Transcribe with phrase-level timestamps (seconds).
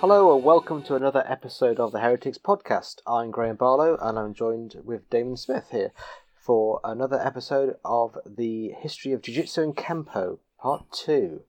[0.00, 2.96] Hello and welcome to another episode of the Heretics Podcast.
[3.06, 5.92] I'm Graham Barlow and I'm joined with Damon Smith here
[6.34, 11.40] for another episode of the History of Jiu Jitsu and Kempo, Part 2.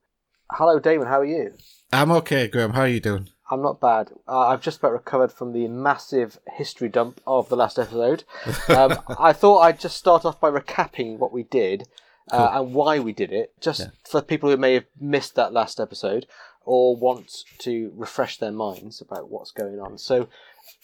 [0.52, 1.54] Hello, Damon, how are you?
[1.94, 2.72] I'm okay, Graham.
[2.74, 3.30] How are you doing?
[3.50, 4.12] I'm not bad.
[4.28, 8.24] Uh, I've just about recovered from the massive history dump of the last episode.
[8.70, 11.88] Um, I thought I'd just start off by recapping what we did
[12.32, 12.60] uh, Cool.
[12.66, 13.88] and why we did it, just Yeah.
[14.10, 16.28] for people who may have missed that last episode
[16.66, 19.98] or want to refresh their minds about what's going on.
[19.98, 20.28] So,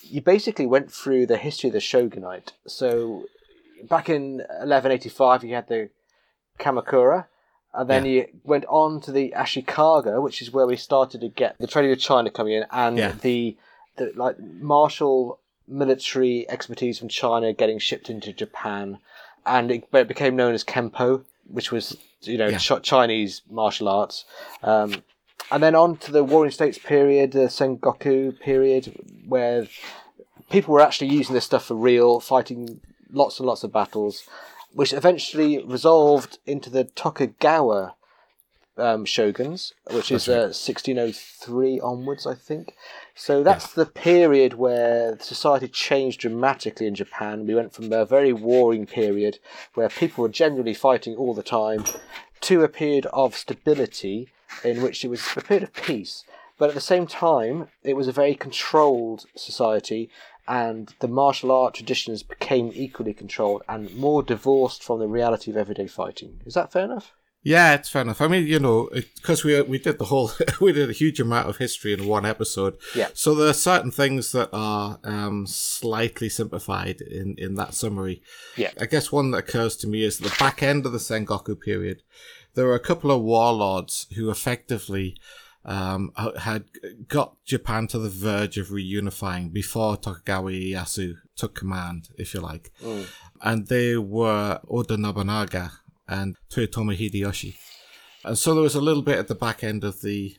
[0.02, 2.54] you basically went through the history of the shogunate.
[2.68, 3.26] So,
[3.90, 5.90] back in 1185, you had the
[6.60, 7.26] Kamakura.
[7.74, 8.12] And then Yeah.
[8.12, 11.92] you went on to the Ashikaga, which is where we started to get the trading
[11.92, 13.12] of China coming in, and Yeah.
[13.22, 13.56] the,
[13.98, 18.98] the like martial military expertise from China getting shipped into Japan,
[19.46, 22.58] and it, it became known as Kempo, which was you know Yeah.
[22.58, 24.26] Ch- Chinese martial arts.
[24.64, 25.04] Um,
[25.52, 28.94] and then on to the Warring States period, the Sengoku period,
[29.28, 29.68] where
[30.50, 32.82] people were actually using this stuff for real, fighting
[33.12, 34.28] lots and lots of battles,
[34.74, 37.96] which eventually resolved into the Tokugawa
[38.78, 42.76] um, shoguns, which is uh, 1603 onwards, I think.
[43.16, 47.48] So that's the period where society changed dramatically in Japan.
[47.48, 49.40] We went from a very warring period
[49.74, 51.86] where people were generally fighting all the time
[52.42, 54.30] to a period of stability
[54.64, 56.24] in which it was a period of peace.
[56.58, 60.10] But at the same time, it was a very controlled society,
[60.48, 65.58] and the martial art traditions became equally controlled and more divorced from the reality of
[65.58, 66.42] everyday fighting.
[66.46, 67.14] Is that fair enough?
[67.44, 68.20] Yeah, it's fair enough.
[68.20, 71.48] I mean, you know, because we we did the whole we did a huge amount
[71.48, 72.78] of history in one episode.
[72.94, 73.08] Yeah.
[73.14, 78.22] So there are certain things that are um, slightly simplified in in that summary.
[78.58, 78.72] Yeah.
[78.82, 82.02] I guess one that occurs to me is the back end of the Sengoku period.
[82.58, 85.16] There were a couple of warlords who effectively
[85.64, 86.64] um, had
[87.08, 92.72] got Japan to the verge of reunifying before Tokugawa Ieyasu took command, if you like.
[93.42, 95.72] And they were Oda Nobunaga
[96.08, 97.56] and Toyotomi Hideyoshi.
[98.24, 100.36] And so there was a little bit at the back end of the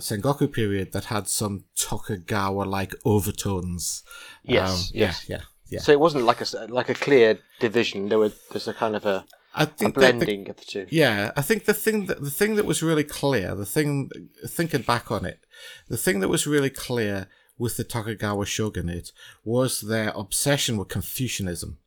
[0.00, 4.02] Sengoku period that had some Tokugawa like overtones.
[4.42, 5.24] Yes, Um, yes.
[5.28, 5.80] Yeah, yeah, yeah.
[5.80, 8.08] So it wasn't like a like a clear division.
[8.08, 10.86] There was there's a kind of a, I a think the- blending of the two.
[10.90, 14.10] Yeah, I think the thing that the thing that was really clear, the thing
[14.46, 15.40] thinking back on it,
[15.88, 19.12] the thing that was really clear with the Tokugawa shogunate
[19.44, 21.78] was their obsession with Confucianism.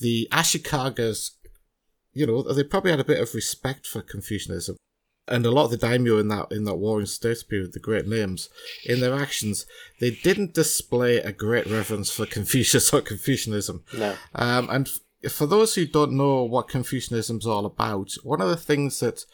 [0.00, 1.30] The Ashikagas,
[2.12, 4.76] you know, they probably had a bit of respect for Confucianism.
[5.26, 8.06] And a lot of the daimyo in that in that warring states period, the great
[8.06, 8.48] names,
[8.86, 9.66] in their actions,
[10.00, 13.84] they didn't display a great reverence for Confucius or Confucianism.
[13.96, 14.14] No.
[14.34, 14.88] Um, and
[15.28, 19.24] for those who don't know what Confucianism's all about, one of the things that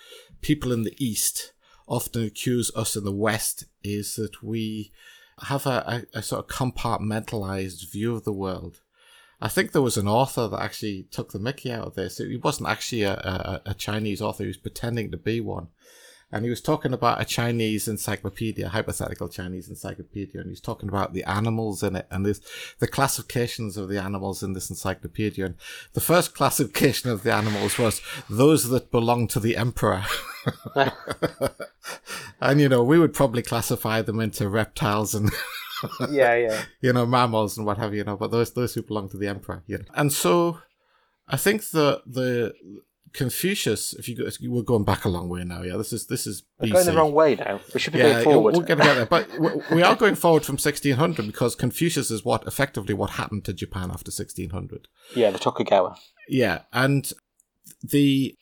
[0.40, 1.52] people in the East
[1.86, 4.92] often accuse us in the West is that we
[5.42, 8.80] have a, a, a sort of compartmentalized view of the world.
[9.40, 12.18] I think there was an author that actually took the mickey out of this.
[12.18, 15.68] He wasn't actually a, a, a Chinese author, he was pretending to be one.
[16.34, 20.88] And he was talking about a Chinese encyclopedia, hypothetical Chinese encyclopedia, and he was talking
[20.88, 22.40] about the animals in it and this,
[22.80, 25.46] the classifications of the animals in this encyclopedia.
[25.46, 25.54] And
[25.92, 30.02] the first classification of the animals was those that belong to the emperor.
[32.40, 35.30] and, you know, we would probably classify them into reptiles and
[36.10, 36.62] Yeah, yeah.
[36.80, 39.16] you know, mammals and what have you, you know, but those those who belong to
[39.16, 39.84] the emperor, you know.
[39.94, 40.58] And so
[41.28, 42.54] I think the the
[43.14, 45.76] Confucius, if you go, we're going back a long way now, yeah.
[45.76, 47.60] This is this is We're going the wrong way now.
[47.72, 48.56] We should be yeah, going forward.
[48.56, 52.10] we're going to get there, but we- we are going forward from 1600 because Confucius
[52.10, 54.88] is what effectively what happened to Japan after 1600.
[55.14, 55.96] Yeah, the Tokugawa.
[56.28, 57.10] Yeah, and
[57.82, 58.36] the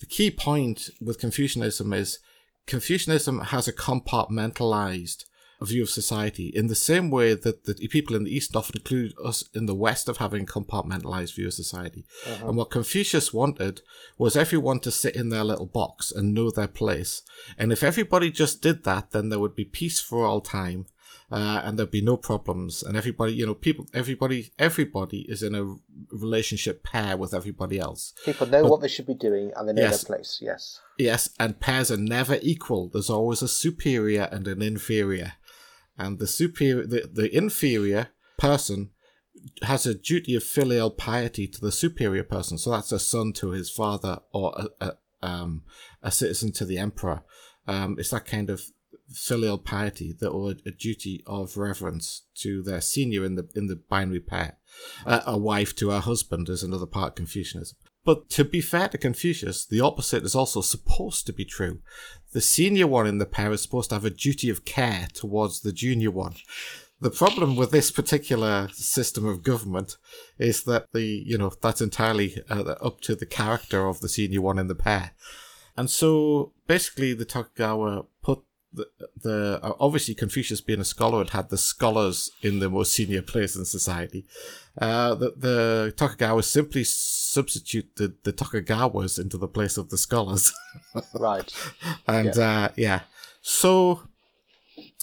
[0.00, 2.18] the key point with Confucianism is
[2.66, 5.24] Confucianism has a compartmentalized
[5.64, 9.14] view of society in the same way that the people in the East often include
[9.24, 12.04] us in the West of having a compartmentalized view of society.
[12.42, 13.80] And what Confucius wanted
[14.18, 17.22] was everyone to sit in their little box and know their place.
[17.56, 20.86] And if everybody just did that, then there would be peace for all time
[21.30, 22.82] uh, and there'd be no problems.
[22.82, 25.74] And everybody, you know, people, everybody, everybody is in a
[26.12, 28.14] relationship pair with everybody else.
[28.24, 30.38] People know but, what they should be doing and they know yes, their place.
[30.40, 30.80] Yes.
[30.98, 32.88] Yes, and pairs are never equal.
[32.88, 35.34] There's always a superior and an inferior,
[35.98, 38.08] and the superior, the, the inferior
[38.38, 38.90] person
[39.62, 42.58] has a duty of filial piety to the superior person.
[42.58, 45.62] So that's a son to his father or a, a, um,
[46.02, 47.22] a citizen to the emperor.
[47.66, 48.62] Um, it's that kind of
[49.12, 53.76] filial piety that or a duty of reverence to their senior in the in the
[53.76, 54.58] binary pair.
[55.04, 57.76] Uh, a wife to her husband is another part of Confucianism.
[58.06, 61.80] But to be fair to Confucius, the opposite is also supposed to be true.
[62.32, 65.60] The senior one in the pair is supposed to have a duty of care towards
[65.60, 66.36] the junior one.
[67.00, 69.96] The problem with this particular system of government
[70.38, 74.40] is that the, you know, that's entirely uh, up to the character of the senior
[74.40, 75.10] one in the pair.
[75.76, 78.86] And so basically the Tokugawa put the,
[79.22, 83.22] the uh, obviously Confucius being a scholar had had the scholars in the most senior
[83.22, 84.26] place in society.
[84.80, 90.52] Uh, the, the Tokugawa simply substituted the Tokugawas into the place of the scholars.
[91.14, 91.52] right.
[92.06, 92.64] And yeah.
[92.64, 93.00] Uh, yeah.
[93.40, 94.02] So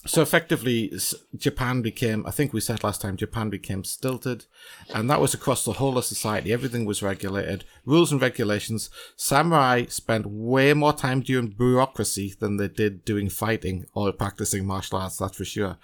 [0.05, 0.91] so effectively,
[1.35, 4.45] Japan became, I think we said last time, Japan became stilted,
[4.93, 6.51] and that was across the whole of society.
[6.51, 8.89] Everything was regulated, rules and regulations.
[9.15, 14.97] Samurai spent way more time doing bureaucracy than they did doing fighting or practicing martial
[14.97, 15.77] arts, that's for sure.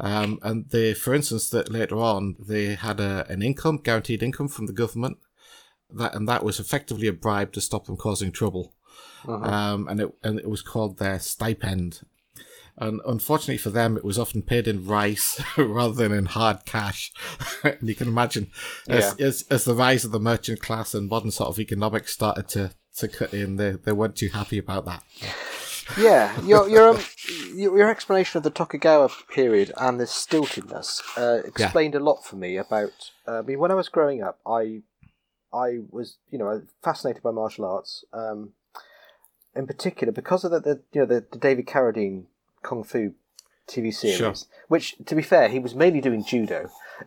[0.00, 4.48] Um, and they, for instance, that later on, they had a, an income, guaranteed income
[4.48, 5.18] from the government,
[5.90, 8.74] that and that was effectively a bribe to stop them causing trouble.
[9.26, 9.44] Uh-huh.
[9.44, 12.02] Um, and it and it was called their stipend,
[12.80, 17.12] and unfortunately for them, it was often paid in rice rather than in hard cash.
[17.64, 18.50] and you can imagine,
[18.88, 19.26] as, yeah.
[19.26, 22.72] as, as the rise of the merchant class and modern sort of economics started to,
[22.96, 25.02] to cut in, they, they weren't too happy about that.
[25.98, 27.00] yeah, your your, um,
[27.54, 32.00] your explanation of the Tokugawa period and the stiltedness uh, explained yeah.
[32.00, 33.10] a lot for me about.
[33.26, 34.82] Uh, I mean, when I was growing up, I
[35.52, 38.04] I was you know fascinated by martial arts.
[38.12, 38.52] Um,
[39.56, 42.26] in particular, because of the, the you know the, the David Carradine
[42.62, 43.14] kung fu
[43.68, 44.34] TV series, sure.
[44.68, 46.70] which, to be fair, he was mainly doing judo,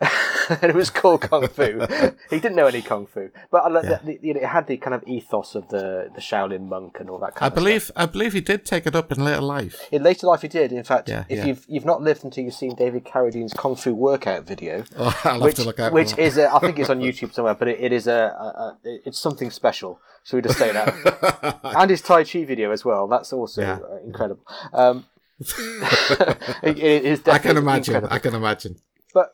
[0.50, 1.86] and it was called kung fu.
[2.30, 3.81] he didn't know any kung fu, but yeah.
[3.81, 7.00] the, the, you know, it had the kind of ethos of the the Shaolin monk
[7.00, 7.36] and all that.
[7.36, 7.95] kind I of believe stuff.
[7.98, 9.88] I believe he did take it up in later life.
[9.92, 10.71] In later life, he did.
[10.71, 11.45] In fact, yeah, if yeah.
[11.45, 15.57] you've you've not lived until you've seen David Carradine's kung fu workout video, oh, which,
[15.92, 18.45] which is a, I think it's on YouTube somewhere, but it, it is a, a,
[18.88, 20.00] a, it's something special.
[20.24, 23.07] So we just say that, and his Tai Chi video as well.
[23.07, 24.44] That's also incredible.
[24.71, 25.06] Um,
[26.63, 27.95] it, it is I can imagine.
[27.95, 28.15] Incredible.
[28.15, 28.75] I can imagine.
[29.13, 29.33] But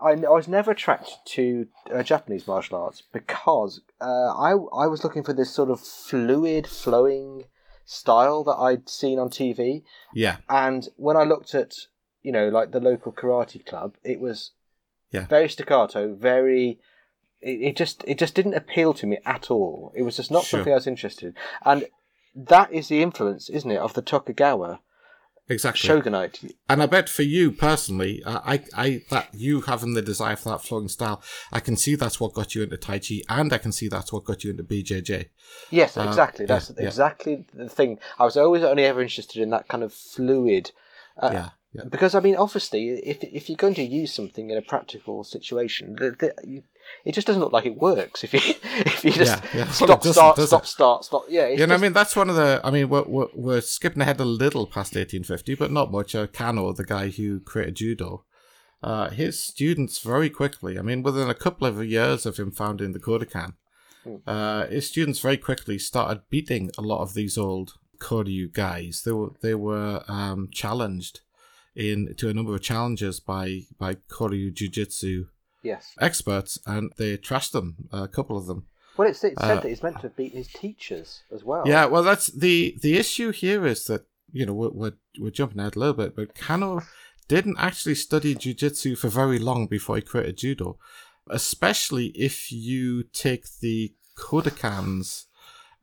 [0.00, 5.02] I, I was never attracted to uh, Japanese martial arts because uh, I I was
[5.02, 7.44] looking for this sort of fluid, flowing
[7.84, 9.82] style that I'd seen on TV.
[10.14, 10.36] Yeah.
[10.48, 11.72] And when I looked at
[12.22, 14.52] you know like the local karate club, it was
[15.10, 16.78] yeah very staccato, very.
[17.44, 19.92] It, just it just didn't appeal to me at all.
[19.96, 20.58] It was just not sure.
[20.58, 21.34] something I was interested in,
[21.64, 21.88] and
[22.36, 24.78] that is the influence, isn't it, of the Tokugawa
[25.48, 26.40] exactly shogunate.
[26.68, 30.62] And I bet for you personally, I, I, that you having the desire for that
[30.62, 31.22] flowing style,
[31.52, 34.12] I can see that's what got you into Tai Chi, and I can see that's
[34.12, 35.28] what got you into BJJ.
[35.70, 36.46] Yes, uh, exactly.
[36.46, 37.64] That's yeah, exactly yeah.
[37.64, 37.98] the thing.
[38.18, 40.72] I was always only ever interested in that kind of fluid.
[41.16, 41.48] Uh, yeah.
[41.74, 41.84] Yeah.
[41.90, 45.96] Because I mean, obviously, if if you're going to use something in a practical situation,
[45.98, 46.62] the, the, you,
[47.04, 49.70] it just doesn't look like it works if you if you just yeah, yeah.
[49.70, 51.24] stop, well, start, stop, start, stop.
[51.28, 52.60] Yeah, you know, I mean, that's one of the.
[52.62, 56.14] I mean, we're, we're, we're skipping ahead a little past 1850, but not much.
[56.14, 58.24] Uh, Kano, the guy who created judo,
[58.82, 60.78] uh, his students very quickly.
[60.78, 63.54] I mean, within a couple of years of him founding the Kodokan,
[64.04, 64.16] hmm.
[64.26, 69.02] uh, his students very quickly started beating a lot of these old Koryu guys.
[69.04, 71.20] They were they were um, challenged
[71.74, 75.26] in to a number of challenges by by Koryu Jiu-Jitsu
[75.62, 75.94] yes.
[76.00, 77.88] experts, and they trashed them.
[77.92, 78.66] A couple of them.
[78.96, 81.62] Well, it's, it said uh, that he's meant to have beaten his teachers as well.
[81.66, 85.60] Yeah, well, that's the the issue here is that you know we're we're, we're jumping
[85.60, 86.82] ahead a little bit, but Kano
[87.28, 90.78] didn't actually study jujitsu for very long before he created judo,
[91.30, 95.26] especially if you take the Kodokan's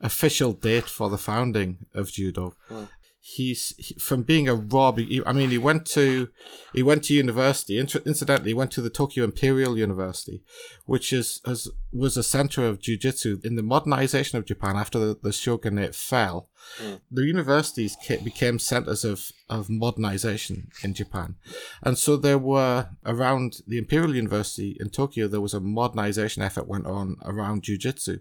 [0.01, 2.53] official date for the founding of judo.
[2.67, 2.85] Hmm
[3.21, 4.93] he's he, from being a raw.
[5.25, 6.29] I mean, he went to
[6.73, 7.77] he went to university.
[7.77, 10.41] Incidentally, he went to the Tokyo Imperial University,
[10.85, 15.19] which is as was a center of jujitsu in the modernization of Japan after the,
[15.21, 16.49] the shogunate fell.
[16.81, 17.01] Mm.
[17.11, 21.35] The universities became centers of of modernization in Japan,
[21.83, 25.27] and so there were around the Imperial University in Tokyo.
[25.27, 28.19] There was a modernization effort went on around jujitsu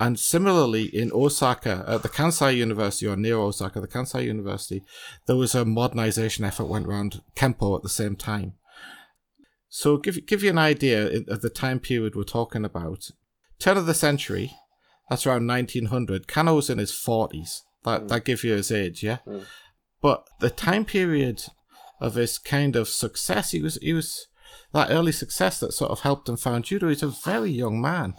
[0.00, 4.82] And similarly, in Osaka, at the Kansai University, or near Osaka, the Kansai University,
[5.26, 8.54] there was a modernization effort went around Kempo at the same time.
[9.68, 13.10] So, give give you an idea of the time period we're talking about.
[13.58, 14.52] Turn of the century,
[15.08, 16.28] that's around 1900.
[16.28, 17.62] Kano was in his 40s.
[17.84, 19.18] That that gives you his age, yeah.
[19.26, 19.44] Mm.
[20.00, 21.44] But the time period
[22.00, 24.26] of his kind of success, he was he was
[24.72, 26.88] that early success that sort of helped him found judo.
[26.88, 28.14] He's a very young man.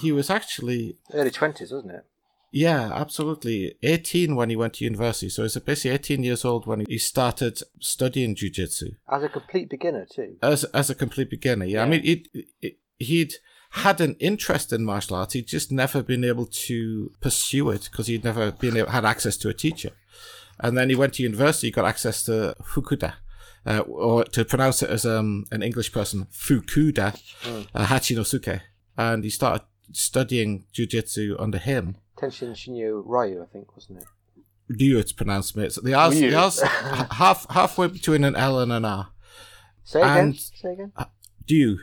[0.00, 2.04] He was actually Early 20s, wasn't it?
[2.52, 3.74] yeah, absolutely.
[3.82, 5.28] 18 when he went to university.
[5.28, 10.06] So he's basically 18 years old when he started studying jiu-jitsu As a complete beginner,
[10.10, 10.36] too.
[10.42, 11.66] as as a complete beginner.
[11.66, 12.28] Yeah, I mean, it,
[12.62, 13.34] it, he'd
[13.70, 15.34] had an interest in martial arts.
[15.34, 19.36] He'd just never been able to pursue it because he'd never been able, had access
[19.38, 19.90] to a teacher.
[20.58, 23.14] And then he went to university, got access to Fukuda.
[23.66, 27.20] Uh, or to pronounce it as um, an English person, Fukuda,
[27.74, 28.60] uh, Hachinosuke.
[28.96, 31.96] And he started studying jiu-jitsu under him.
[32.18, 34.06] Tenshin Shinyo Ryu, I think, wasn't it?
[34.68, 35.72] Ryu, it's pronounced, mate.
[35.72, 39.08] So the R's, the R's half, halfway between an L and an R.
[39.84, 40.18] Say again.
[40.18, 40.92] And- Say again.
[41.48, 41.76] Ryu.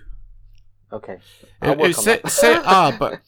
[0.92, 1.18] Okay.
[1.62, 3.22] Uh, uh, say, say R, but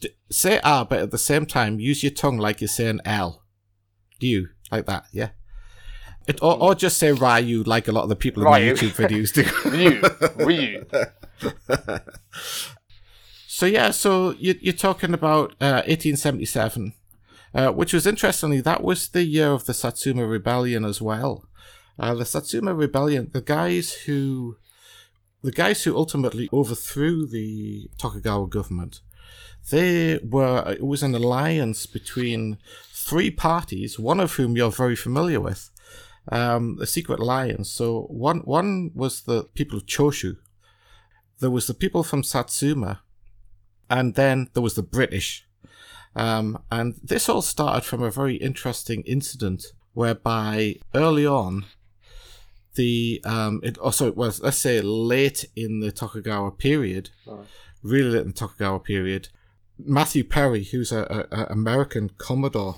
[0.00, 3.42] d- say R, but at the same time, use your tongue like you're saying L.
[4.18, 5.30] Do you like that, yeah.
[6.26, 8.74] It, or, or just say Ryu, like a lot of the people in my Ryu.
[8.74, 9.44] YouTube videos do.
[9.70, 10.02] Ryu.
[10.44, 10.84] Ryu.
[13.56, 16.92] so yeah, so you, you're talking about uh, 1877,
[17.54, 21.48] uh, which was interestingly that was the year of the Satsuma Rebellion as well.
[21.98, 24.58] Uh, the Satsuma Rebellion, the guys who,
[25.40, 29.00] the guys who ultimately overthrew the Tokugawa government,
[29.70, 32.58] they were it was an alliance between
[32.92, 35.70] three parties, one of whom you're very familiar with,
[36.30, 37.70] um, the Secret Alliance.
[37.70, 40.36] So one one was the people of Choshu,
[41.40, 43.00] there was the people from Satsuma,
[43.88, 45.44] and then there was the British.
[46.14, 51.66] Um, and this all started from a very interesting incident whereby early on,
[52.74, 57.46] the um, it also it was let's say late in the Tokugawa period, Right.
[57.82, 59.28] really late in the Tokugawa period,
[59.78, 62.76] Matthew Perry, who's a, a, a American commodore,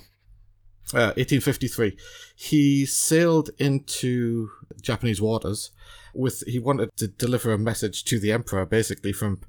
[0.93, 1.97] uh, 1853,
[2.35, 4.49] he sailed into
[4.81, 5.71] Japanese waters
[6.13, 9.41] with he wanted to deliver a message to the emperor, basically from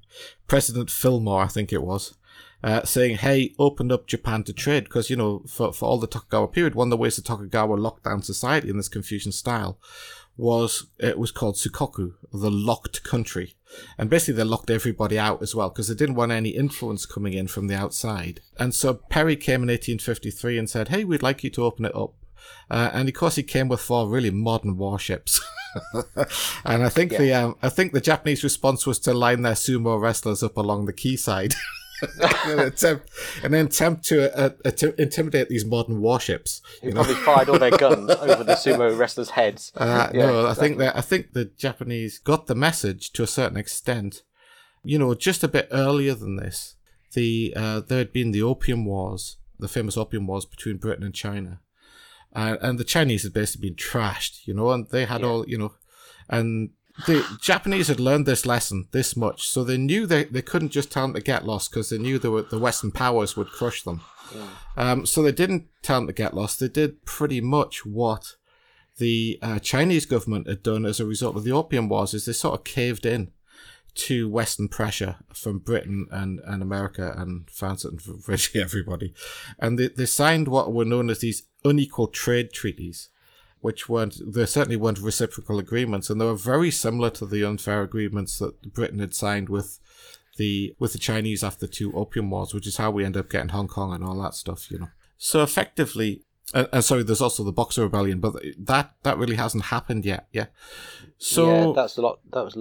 [0.47, 2.15] President Fillmore, I think it was,
[2.63, 6.07] uh, saying, "Hey, open up Japan to trade," because you know, for for all the
[6.07, 9.79] Tokugawa period, one of the ways the Tokugawa locked down society in this Confucian style
[10.41, 13.55] was it was called Sakoku, the locked country,
[13.99, 17.35] and basically they locked everybody out as well because they didn't want any influence coming
[17.35, 18.41] in from the outside.
[18.59, 21.95] And so Perry came in 1853 and said, "Hey, we'd like you to open it
[21.95, 22.15] up."
[22.71, 25.41] Uh, and of course, he came with four really modern warships.
[26.65, 30.01] and I think the um, I think the Japanese response was to line their sumo
[30.01, 31.55] wrestlers up along the quayside.
[32.47, 33.11] an attempt,
[33.43, 36.63] attempt to, uh, uh, intimidate these modern warships.
[36.83, 39.73] Who probably fired all their guns over the sumo wrestlers' heads.
[39.77, 43.27] Uh, Yeah, no, I think that I think the Japanese got the message to a
[43.27, 44.23] certain extent.
[44.83, 46.77] You know, just a bit earlier than this,
[47.13, 51.15] the uh, there had been the Opium Wars, the famous Opium Wars between Britain and
[51.15, 51.61] China,
[52.35, 54.47] uh, and the Chinese had basically been trashed.
[54.47, 55.27] You know, and they had Yeah.
[55.27, 55.75] all you know,
[56.29, 56.71] and
[57.07, 60.91] the Japanese had learned this lesson this much, so they knew they, they couldn't just
[60.91, 63.83] tell them to get lost because they knew they were, the Western powers would crush
[63.83, 64.03] them.
[64.77, 66.61] Um, so they didn't tell them to get lost.
[66.61, 68.37] They did pretty much what
[68.99, 72.33] the uh, Chinese government had done as a result of the Opium Wars is they
[72.33, 73.33] sort of caved in
[73.95, 79.15] to Western pressure from Britain and, and America and France and virtually everybody.
[79.59, 83.09] And they, they signed what were known as these unequal trade treaties,
[83.61, 86.11] which weren't, there certainly weren't reciprocal agreements.
[86.11, 89.79] And they were very similar to the unfair agreements that Britain had signed with
[90.37, 93.31] the, with the Chinese after the two Opium Wars, which is how we end up
[93.31, 94.89] getting Hong Kong and all that stuff, you know.
[95.19, 96.25] So effectively,
[96.55, 100.29] and, and sorry, there's also the Boxer Rebellion, but that that really hasn't happened yet.
[100.33, 100.47] Yeah.
[101.19, 102.21] So yeah, that's a lot.
[102.33, 102.57] That was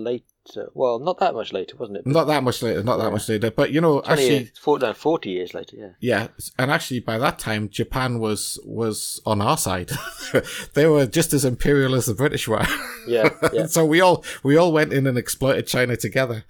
[0.74, 2.08] Well, not that much later, wasn't it?
[2.08, 5.30] not that much later, not that much later, but you know, actually, years, 40, 40
[5.30, 5.90] years later, yeah.
[6.00, 6.28] yeah,
[6.58, 9.92] and actually by that time, Japan was was on our side.
[10.74, 12.66] they were just as imperial as the British were.
[13.08, 13.66] Yeah, yeah.
[13.66, 16.44] so we all we all went in and exploited China together.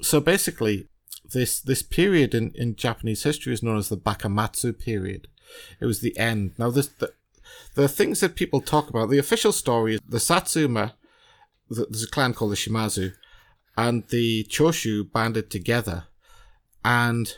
[0.00, 0.88] So basically,
[1.32, 5.28] this this period in, in Japanese history is known as the Bakumatsu period.
[5.80, 6.52] It was the end.
[6.58, 7.12] Now, this the,
[7.74, 9.10] the things that people talk about.
[9.10, 10.94] The official story is the Satsuma.
[11.68, 13.12] There's a clan called the Shimazu,
[13.76, 16.04] and the Choshu banded together,
[16.84, 17.34] and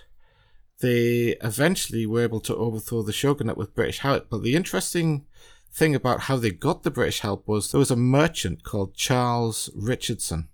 [0.80, 4.28] they eventually were able to overthrow the shogunate with British help.
[4.30, 5.26] But the interesting
[5.72, 9.70] thing about how they got the British help was there was a merchant called Charles
[9.74, 10.48] Richardson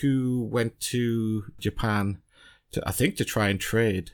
[0.00, 2.20] who went to Japan
[2.72, 4.12] to, I think, to try and trade.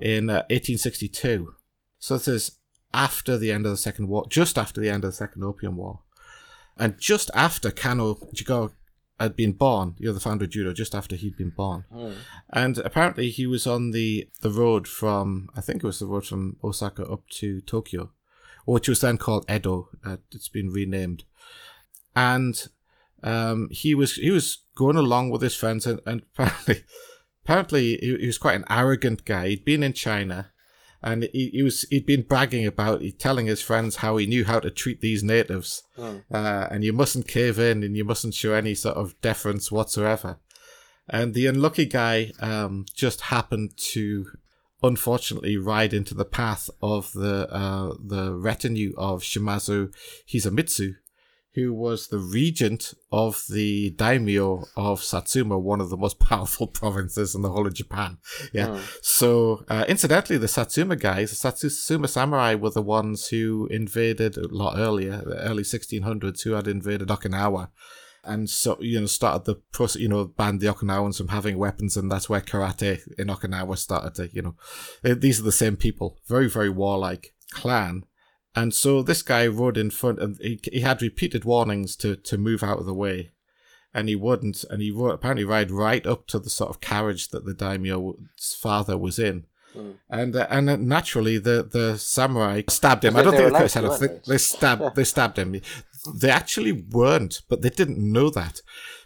[0.00, 1.54] in uh, 1862.
[1.98, 2.58] So this is
[2.94, 5.76] after the end of the Second War, just after the end of the Second Opium
[5.76, 6.00] War,
[6.78, 8.72] and just after Kano Jigoro
[9.18, 9.94] had been born.
[9.98, 11.84] You know, the founder of judo, just after he'd been born,
[12.50, 16.26] and apparently he was on the the road from I think it was the road
[16.26, 18.12] from Osaka up to Tokyo,
[18.64, 19.88] which was then called Edo.
[20.04, 21.24] Uh, it's been renamed,
[22.14, 22.68] and
[23.22, 26.84] um, he was he was going along with his friends, and, and apparently,
[27.44, 29.48] apparently he, he was quite an arrogant guy.
[29.48, 30.52] He'd been in China,
[31.02, 34.44] and he, he was he'd been bragging about he telling his friends how he knew
[34.44, 35.82] how to treat these natives,
[36.32, 40.38] uh, and you mustn't cave in, and you mustn't show any sort of deference whatsoever.
[41.08, 44.26] And the unlucky guy um, just happened to,
[44.82, 49.92] unfortunately, ride into the path of the uh, the retinue of Shimazu
[50.28, 50.96] Hisamitsu,
[51.56, 57.34] who was the regent of the daimyo of Satsuma, one of the most powerful provinces
[57.34, 58.18] in the whole of Japan.
[58.52, 58.78] Yeah.
[59.00, 64.46] So, uh, incidentally, the Satsuma guys, the Satsuma samurai, were the ones who invaded a
[64.48, 67.70] lot earlier, the early 1600s, who had invaded Okinawa.
[68.22, 71.96] And so, you know, started the process, you know, banned the Okinawans from having weapons,
[71.96, 74.56] and that's where karate in Okinawa started to, you know,
[75.04, 78.04] uh, these are the same people, very, very warlike clan.
[78.56, 82.38] And so this guy rode in front, and he, he had repeated warnings to, to
[82.38, 83.32] move out of the way,
[83.92, 84.64] and he wouldn't.
[84.70, 88.16] And he rode, apparently ride right up to the sort of carriage that the daimyo's
[88.58, 89.44] father was in.
[90.08, 93.14] And uh, and uh, naturally, the, the samurai stabbed him.
[93.14, 94.24] I don't think they could have allowed said to, it.
[94.24, 94.82] weren't They, they stabbed.
[94.96, 95.60] They stabbed him.
[96.14, 98.62] They actually weren't, but they didn't know that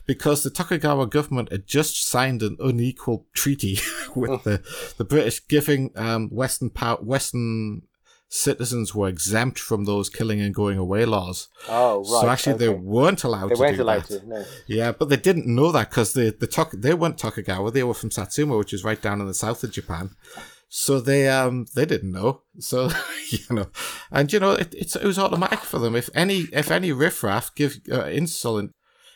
[0.06, 3.80] because the Tokugawa government had just signed an unequal treaty
[4.14, 4.62] with the
[4.96, 7.82] the British, giving um, Western pow- Western
[8.32, 11.48] citizens were exempt from those killing and going away laws.
[11.68, 12.06] Oh, right.
[12.06, 14.20] so actually, they weren't allowed They to weren't do allowed that.
[14.20, 14.44] to, no.
[14.68, 17.72] Yeah, but they didn't know that because the the Tok- they weren't Tokugawa.
[17.72, 20.10] They were from Satsuma, which is right down in the south of Japan.
[20.68, 22.42] So they um they didn't know.
[22.60, 22.90] So
[23.30, 23.66] you know,
[24.12, 25.96] and you know it, it's it was automatic for them.
[25.96, 28.72] If any if any riffraff give uh, insolent,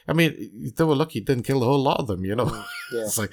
[0.09, 2.25] I mean they were lucky it didn't kill a whole lot of them.
[2.25, 2.51] You know,
[2.93, 3.03] yeah.
[3.05, 3.33] it's like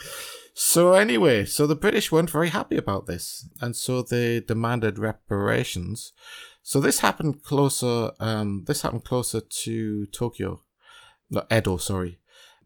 [0.53, 1.46] so anyway.
[1.46, 6.14] So the British weren't very happy about this, and so they demanded reparations.
[6.64, 8.11] So this happened closer.
[8.20, 10.61] Um, this happened closer to Tokyo,
[11.29, 11.77] no Edo.
[11.77, 12.20] Sorry,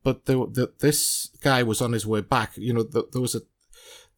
[0.03, 2.57] but the, the, this guy was on his way back.
[2.57, 3.41] You know, the, there was a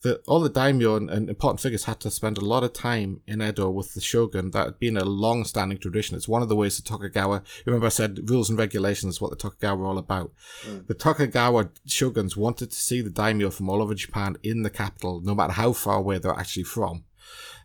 [0.02, 3.22] the all the daimyo and, and important figures had to spend a lot of time
[3.26, 4.52] in Edo with the shogun.
[4.52, 6.16] That had been a long-standing tradition.
[6.16, 7.44] It's one of the ways the Tokugawa.
[7.66, 10.32] Remember, I said rules and regulations is what the Tokugawa were all about.
[10.88, 15.22] The Tokugawa shoguns wanted to see the daimyo from all over Japan in the capital,
[15.22, 17.04] no matter how far away they're actually from.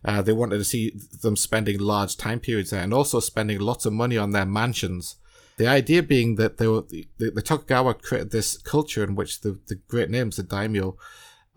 [0.03, 3.85] Uh, they wanted to see them spending large time periods there and also spending lots
[3.85, 5.15] of money on their mansions.
[5.55, 9.59] The idea being that they were, the, the Tokugawa created this culture in which the,
[9.67, 10.97] the great names, the daimyo,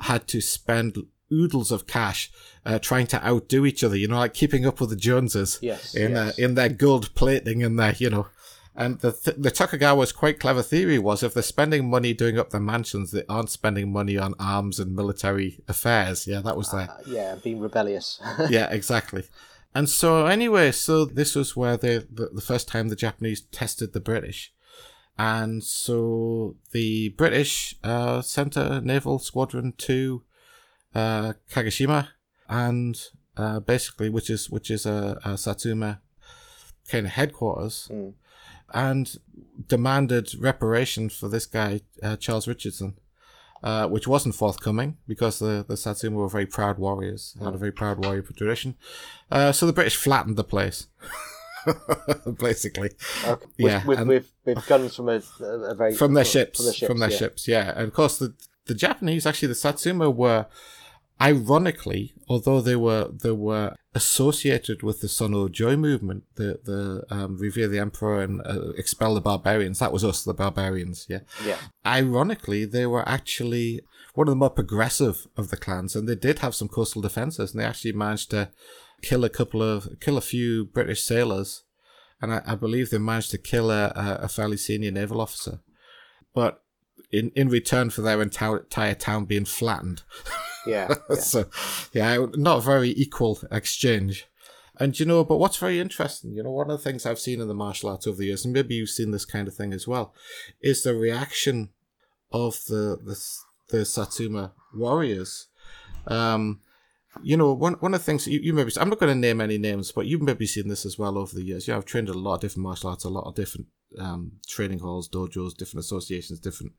[0.00, 0.96] had to spend
[1.32, 2.30] oodles of cash
[2.64, 5.94] uh, trying to outdo each other, you know, like keeping up with the Joneses Yes,
[5.94, 6.38] in, yes.
[6.38, 8.28] Uh, in their gold plating and their, you know.
[8.78, 12.50] And the, th- the Tokugawa's quite clever theory was if they're spending money doing up
[12.50, 16.26] their mansions, they aren't spending money on arms and military affairs.
[16.26, 16.82] Yeah, that was their.
[16.82, 18.20] Uh, yeah, being rebellious.
[18.50, 19.24] yeah, exactly.
[19.74, 23.94] And so, anyway, so this was where they, the, the first time the Japanese tested
[23.94, 24.52] the British.
[25.18, 30.22] And so the British uh, sent a naval squadron to
[30.94, 32.08] uh, Kagoshima,
[32.48, 33.00] and
[33.36, 36.00] uh, basically, which is which is a, a Satsuma
[36.90, 38.12] kind of headquarters, Mm.
[38.74, 39.16] and
[39.68, 42.94] demanded reparation for this guy uh, Charles Richardson,
[43.62, 47.72] uh, which wasn't forthcoming because the the Satsuma were very proud warriors, had a very
[47.72, 48.76] proud warrior tradition.
[49.30, 50.88] Uh, so the British flattened the place.
[52.38, 52.90] Basically.
[53.26, 56.74] With, Yeah, with, with, with guns from a, a very from their ships, From their
[56.74, 56.86] ships.
[56.88, 57.16] from their yeah.
[57.16, 57.72] ships, yeah.
[57.76, 58.34] And of course, the
[58.66, 60.46] the Japanese, actually, the Satsuma were,
[61.20, 67.38] ironically, although they were they were associated with the Sonno Joi movement, the the um,
[67.38, 69.78] revere the emperor and uh, expel the barbarians.
[69.78, 71.06] That was us, the barbarians.
[71.08, 71.20] Yeah.
[71.44, 71.58] Yeah.
[71.84, 73.80] Ironically, they were actually
[74.14, 77.52] one of the more progressive of the clans, and they did have some coastal defenses,
[77.52, 78.50] and they actually managed to
[79.02, 81.64] kill a couple of kill a few British sailors,
[82.20, 85.60] and I, I believe they managed to kill a, a, fairly senior naval officer.
[86.34, 86.62] But
[87.10, 90.02] in in return for their entire, entire town being flattened,
[90.66, 90.88] Yeah.
[91.10, 91.16] yeah.
[91.16, 91.46] so
[91.92, 94.26] yeah, not a very equal exchange.
[94.78, 97.40] And you know, but what's very interesting, you know, one of the things I've seen
[97.40, 99.72] in the martial arts over the years, and maybe you've seen this kind of thing
[99.72, 100.14] as well,
[100.60, 101.70] is the reaction
[102.30, 103.18] of the the,
[103.68, 105.48] the Satsuma warriors.
[106.06, 106.60] Um,
[107.22, 109.40] you know, one one of the things you, you maybe I'm not going to name
[109.40, 111.68] any names, but you've maybe seen this as well over the years.
[111.68, 113.66] Yeah, I've trained at a lot of different martial arts, a lot of different
[113.98, 116.72] um, training halls, dojos, different associations, different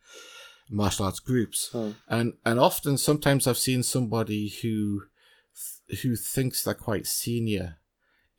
[0.69, 1.69] martial arts groups,
[2.07, 5.03] and and often sometimes I've seen somebody who
[6.01, 7.77] who thinks they're quite senior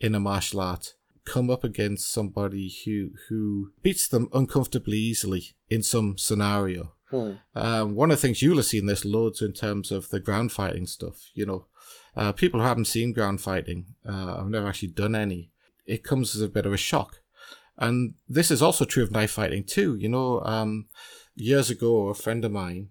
[0.01, 5.83] in a martial art come up against somebody who who beats them uncomfortably easily in
[5.83, 6.95] some scenario.
[7.11, 7.33] Hmm.
[7.55, 10.53] Um, one of the things you'll have seen this loads in terms of the ground
[10.53, 11.31] fighting stuff.
[11.35, 11.67] You know,
[12.17, 15.51] uh, people who haven't seen ground fighting, uh, I've never actually done any.
[15.87, 17.21] It comes as a bit of a shock,
[17.79, 19.97] and this is also true of knife fighting too.
[19.97, 20.89] You know, um,
[21.35, 22.91] years ago, a friend of mine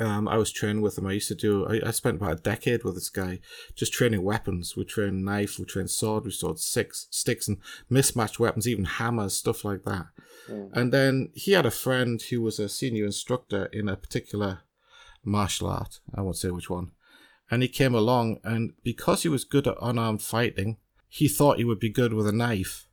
[0.00, 1.06] um, I was training with him.
[1.06, 1.66] I used to do.
[1.66, 3.40] I, I spent about a decade with this guy,
[3.74, 4.76] just training weapons.
[4.76, 9.34] We trained knife, we trained sword, we stored six sticks and mismatched weapons, even hammers,
[9.34, 10.06] stuff like that.
[10.48, 10.70] Mm.
[10.72, 14.60] And then he had a friend who was a senior instructor in a particular
[15.24, 16.00] martial art.
[16.14, 16.92] I won't say which one.
[17.50, 20.78] And he came along, and because he was good at unarmed fighting,
[21.08, 22.86] he thought he would be good with a knife,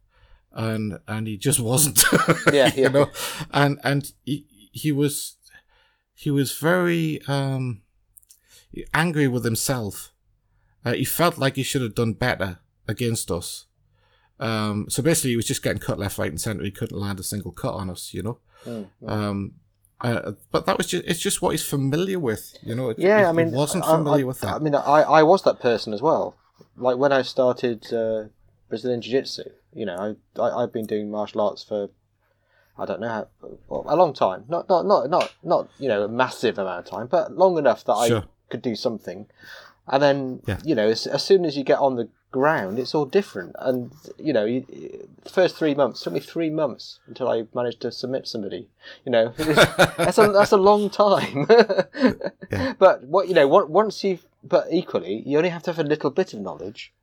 [0.52, 2.04] and and he just wasn't.
[2.54, 3.10] Yeah, you know,
[3.52, 5.38] and and he he was
[6.22, 7.82] he was very um,
[8.94, 10.12] angry with himself.
[10.84, 13.68] Uh, he felt like he should have done better against us.
[14.38, 16.64] Um, so basically, he was just getting cut left, right, and centre.
[16.66, 18.40] He couldn't land a single cut on us, you know.
[18.66, 19.10] Mm, mm.
[19.10, 19.54] Um,
[20.02, 22.90] uh, but that was just—it's just what he's familiar with, you know.
[22.90, 24.56] It, yeah, it- I mean, wasn't I- familiar I, with that.
[24.56, 26.36] I mean, I, I was that person as well.
[26.76, 28.26] Like when I started uh,
[28.68, 31.90] Brazilian Jiu Jitsu, you know, I, I I've been doing martial arts for
[32.80, 33.28] I don't know how
[33.90, 34.46] a long time.
[34.48, 37.84] Not not not not not you know a massive amount of time, but long enough
[37.86, 38.20] that Sure.
[38.20, 39.28] I could do something.
[39.88, 40.60] And then Yeah.
[40.64, 43.56] you know, as, as soon as you get on the ground, it's all different.
[43.60, 44.62] And you know, you,
[45.24, 48.70] the first three months took me three months until I managed to submit somebody.
[49.06, 51.48] You know, that's a that's a long time.
[51.50, 52.74] Yeah.
[52.80, 55.88] But what you know, on- once you've but equally, you only have to have a
[55.90, 56.94] little bit of knowledge.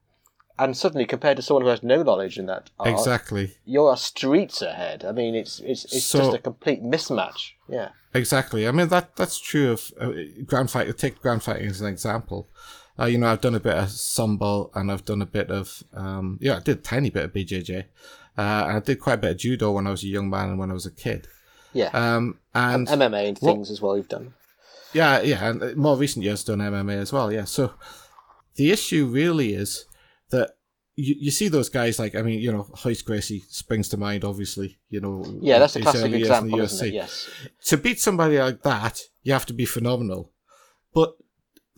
[0.58, 4.62] And suddenly, compared to someone who has no knowledge in that art, exactly, you're streets
[4.62, 5.04] ahead.
[5.04, 7.52] I mean, it's it's it's So- just a complete mismatch.
[7.68, 7.90] Yeah.
[8.14, 8.66] exactly.
[8.66, 10.12] I mean that that's true of uh,
[10.46, 10.94] ground fighting.
[10.94, 12.48] Take ground fighting as an example.
[12.98, 15.82] Uh, you know, I've done a bit of sambo and I've done a bit of
[15.92, 17.84] um, yeah, I did a tiny bit of BJJ.
[18.38, 20.50] Uh, and I did quite a bit of judo when I was a young man
[20.50, 21.26] and when I was a kid.
[21.74, 21.90] Yeah.
[21.92, 23.96] Um, and MMA and what- things as well.
[23.98, 24.32] You've done.
[24.94, 27.30] Yeah, yeah, and uh, more recent years done MMA as well.
[27.30, 27.72] Yeah, so
[28.54, 29.84] the issue really is
[30.30, 30.50] that
[30.94, 34.24] you, you see those guys like I mean you know Royce Gracie springs to mind
[34.24, 36.94] obviously you know Yeah, that's a classic in the example, it?
[36.94, 37.28] Yes.
[37.66, 40.32] To beat somebody like that, you have to be phenomenal.
[40.94, 41.14] But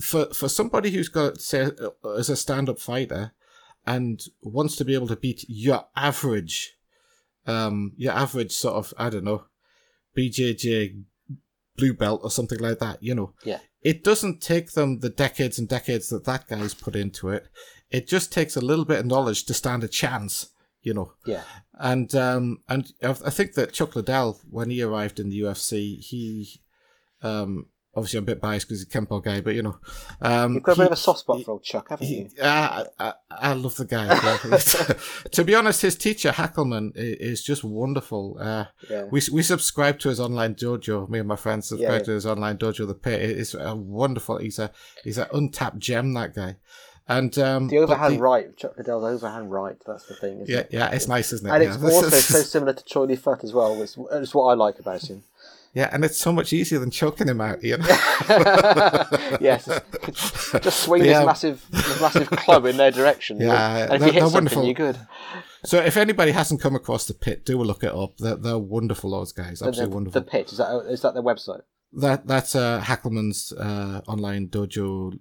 [0.00, 1.62] for for somebody who's got say
[2.04, 3.32] uh, as a stand up fighter
[3.86, 6.76] and wants to be able to beat your average,
[7.46, 9.44] um, your average sort of I don't know,
[10.16, 11.02] BJJ
[11.76, 13.60] blue belt or something like that, you know, Yeah.
[13.82, 17.46] it doesn't take them the decades and decades that that guy's put into it.
[17.90, 20.50] It just takes a little bit of knowledge to stand a chance,
[20.82, 21.12] you know.
[21.26, 21.42] Yeah.
[21.80, 26.60] And um, and I think that Chuck Liddell, when he arrived in the UFC, he
[27.22, 29.78] um, obviously I'm a bit biased because he's a Kempo guy, but you know,
[30.20, 32.28] um, You've got a bit of a soft spot for old Chuck, haven't you?
[32.34, 34.06] he- I, I, I love the guy.
[35.32, 38.36] to be honest, his teacher Hackleman is just wonderful.
[38.40, 39.04] Uh, Yeah.
[39.04, 41.08] we we subscribe to his online dojo.
[41.08, 42.04] Me and my friends subscribe Yeah, yeah.
[42.04, 42.86] to his online dojo.
[42.86, 44.38] The pit It's a wonderful.
[44.38, 44.70] He's a
[45.04, 46.12] he's an untapped gem.
[46.14, 46.56] That guy.
[47.10, 49.76] And um, The overhand the- right, Chuck Liddell's overhand right.
[49.86, 50.40] That's the thing.
[50.42, 50.68] Isn't Yeah, it?
[50.70, 51.50] yeah, it's nice, isn't it?
[51.52, 51.74] And yeah.
[51.74, 53.80] it's also so similar to Lee Futt as well.
[53.80, 55.22] It's, it's what I like about him.
[55.72, 57.64] yeah, and it's so much easier than choking him out.
[57.64, 57.86] You know?
[59.40, 59.68] yes,
[60.62, 61.20] just swing Yeah.
[61.20, 63.40] this massive, this massive club in their direction.
[63.40, 64.64] Yeah, and if you hit something, wonderful.
[64.64, 64.98] you're good.
[65.64, 68.18] so if anybody hasn't come across the pit, do a look it up.
[68.18, 69.10] They're, they're wonderful.
[69.12, 70.20] Those guys, absolutely the, wonderful.
[70.20, 71.62] the pit is that is that their website?
[71.94, 75.18] That that's uh, Hackleman's uh, online dojo.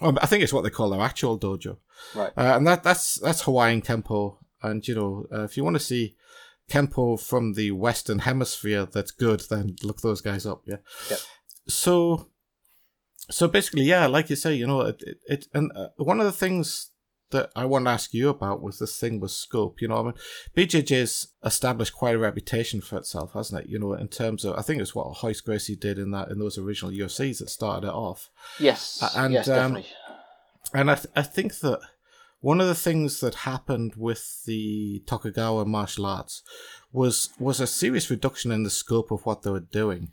[0.00, 1.76] I think it's what they call their actual dojo,
[2.14, 2.32] Right.
[2.36, 4.38] uh, and that that's that's Hawaiian kempo.
[4.62, 6.16] And you know, uh, if you want to see
[6.70, 9.40] kempo from the Western Hemisphere, that's good.
[9.50, 10.62] Then look those guys up.
[10.66, 10.76] Yeah.
[11.10, 11.18] Yep.
[11.68, 12.28] So,
[13.30, 16.26] so basically, yeah, like you say, you know, it, it, it and uh, one of
[16.26, 16.90] the things
[17.32, 19.82] that I want to ask you about was this thing with scope.
[19.82, 20.14] You know, I mean,
[20.56, 23.70] BJJ's established quite a reputation for itself, hasn't it?
[23.70, 26.38] You know, in terms of, I think it's what Royce Gracie did in that in
[26.38, 28.30] those original UFCs that started it off.
[28.58, 29.02] Yes.
[29.16, 29.82] And, yes, um.
[30.74, 31.80] And I, th- I think that
[32.42, 36.42] one of the things that happened with the Tokugawa martial arts
[36.92, 40.12] was was a serious reduction in the scope of what they were doing,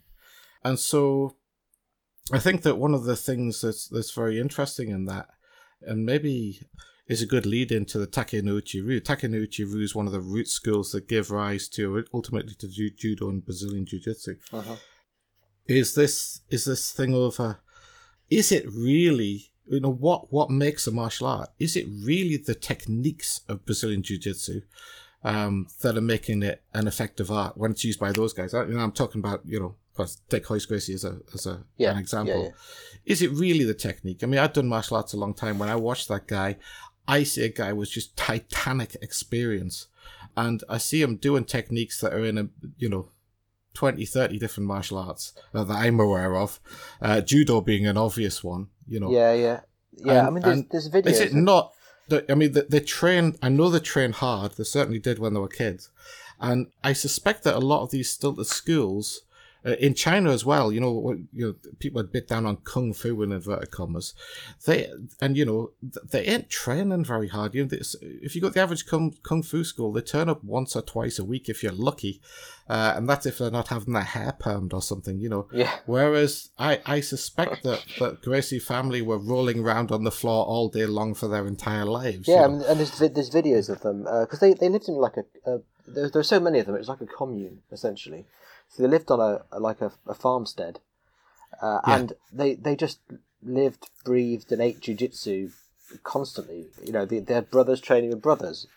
[0.63, 1.36] and so
[2.32, 5.27] I think that one of the things that's that's very interesting in that,
[5.82, 6.62] and maybe
[7.10, 9.02] is a good lead into the Takenouchi Ryu.
[9.02, 13.28] Takenouchi Ryu is one of the root schools that give rise to ultimately to judo
[13.30, 14.76] and Brazilian Jiu Jitsu Uh-huh.
[15.67, 17.60] is this is this thing over
[18.30, 22.56] is it really you know what what makes a martial art is it really the
[22.56, 24.62] techniques of brazilian jiu-jitsu
[25.24, 28.63] um, that are making it an effective art when it's used by those guys I,
[28.65, 31.65] you know, i'm talking about you know but take Royce Gracie as a as a
[31.78, 32.34] Yeah, an example.
[32.43, 32.54] yeah, yeah.
[33.13, 34.24] Is it really the technique?
[34.24, 35.60] I mean, I've done martial arts a long time.
[35.60, 36.56] When I watched that guy,
[37.10, 39.88] I see a guy with just titanic experience,
[40.38, 43.10] and I see him doing techniques that are in a you know
[43.74, 46.60] 20, 30 different martial arts uh, that I'm aware of.
[47.02, 49.12] Uh, judo being an obvious one, you know.
[49.12, 49.60] Yeah, yeah,
[49.93, 50.28] yeah.
[50.28, 51.08] I mean, there's, and there's videos.
[51.08, 51.74] Is it not?
[52.30, 53.36] I mean, they, they train.
[53.41, 54.52] I know they train hard.
[54.52, 55.89] They certainly did when they were kids,
[56.39, 59.24] and I suspect that a lot of these stilted schools
[59.65, 60.72] uh, in China as well.
[60.72, 64.13] You know, you know, people are bit down on kung fu in inverted commas.
[64.65, 64.89] They
[65.22, 65.72] and you know
[66.12, 67.56] they ain't training very hard.
[67.56, 70.43] You know, this, if you got the average kung kung fu school, they turn up
[70.43, 72.22] once or twice a week if you're lucky,
[72.69, 75.19] uh, and that's if they're not having their hair permed or something.
[75.19, 75.72] You know, Yeah.
[75.86, 80.69] Whereas I, I suspect that that Gracie family were rolling around on the floor all
[80.69, 82.28] day long for their entire lives.
[82.28, 82.63] you Yeah, know.
[82.67, 86.10] and, there's there's videos of them because they, they lived in like a, a there
[86.10, 86.76] there are so many of them.
[86.76, 88.26] It was like a commune essentially.
[88.69, 90.79] So they lived on a, a like a, a farmstead,
[91.62, 91.95] uh, Yeah.
[91.97, 92.99] and they they just
[93.43, 95.51] lived, breathed, and ate jujitsu
[96.03, 96.67] constantly.
[96.84, 98.67] You know, they, they had brothers training with brothers.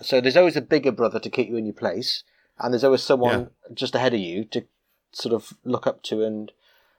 [0.00, 2.24] So there's always a bigger brother to keep you in your place,
[2.58, 4.64] and there's always someone just ahead of you to
[5.12, 6.50] sort of look up to and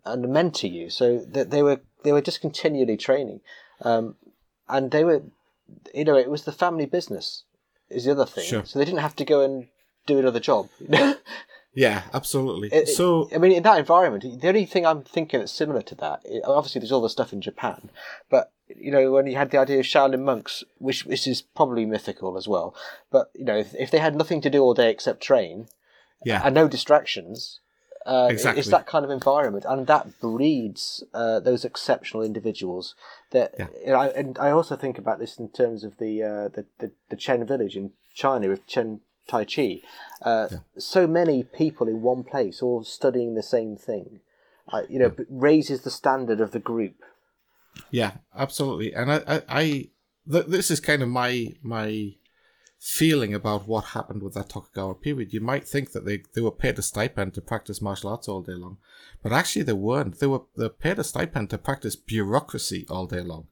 [0.06, 0.90] and mentor you.
[0.90, 3.42] So they, they were they were just continually training,
[3.82, 4.16] um,
[4.70, 5.24] and they were,
[5.94, 7.44] you know, it was the family business
[7.90, 8.46] is the other thing.
[8.46, 8.66] Sure.
[8.66, 9.68] So they didn't have to go and
[10.06, 10.70] do another job.
[11.74, 12.70] yeah, absolutely.
[12.72, 15.96] It- so I mean, in that environment, the only thing I'm thinking that's similar to
[15.96, 17.90] that, obviously, there's all the stuff in Japan,
[18.30, 21.86] but you know, when you had the idea of Shaolin monks, which which is probably
[21.86, 22.74] mythical as well,
[23.12, 25.68] but you know, if, if they had nothing to do all day except train
[26.26, 27.60] yeah, and no distractions,
[28.06, 28.60] uh, Exactly.
[28.60, 32.96] it's that kind of environment, and that breeds uh, those exceptional individuals.
[33.32, 33.68] That Yeah.
[33.82, 36.66] you know, I- and I also think about this in terms of the uh, the,
[36.80, 39.82] the the Chen village in China with Chen Tai Chi.
[40.22, 44.20] Uh, So many people in one place, all studying the same thing.
[44.72, 46.96] Uh, you know, b- raises the standard of the group.
[47.92, 48.94] yeah, absolutely.
[48.94, 49.64] And I, I, I
[50.32, 52.16] th- this is kind of my my
[52.80, 55.34] feeling about what happened with that Tokugawa period.
[55.34, 58.42] You might think that they, they were paid a stipend to practice martial arts all
[58.42, 58.78] day long,
[59.22, 60.20] but actually they weren't.
[60.20, 63.48] They were they were paid a stipend to practice bureaucracy all day long.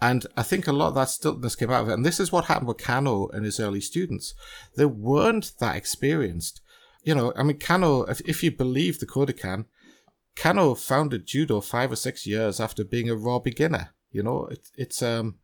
[0.00, 1.94] And I think a lot of that stiltness came out of it.
[1.94, 4.34] And this is what happened with Kano and his early students.
[4.76, 6.60] They weren't that experienced.
[7.02, 9.64] You know, I mean, Kano, if, if you believe the Kodokan,
[10.34, 13.90] Kano founded judo five or six years after being a raw beginner.
[14.10, 15.36] You know, it, it's um,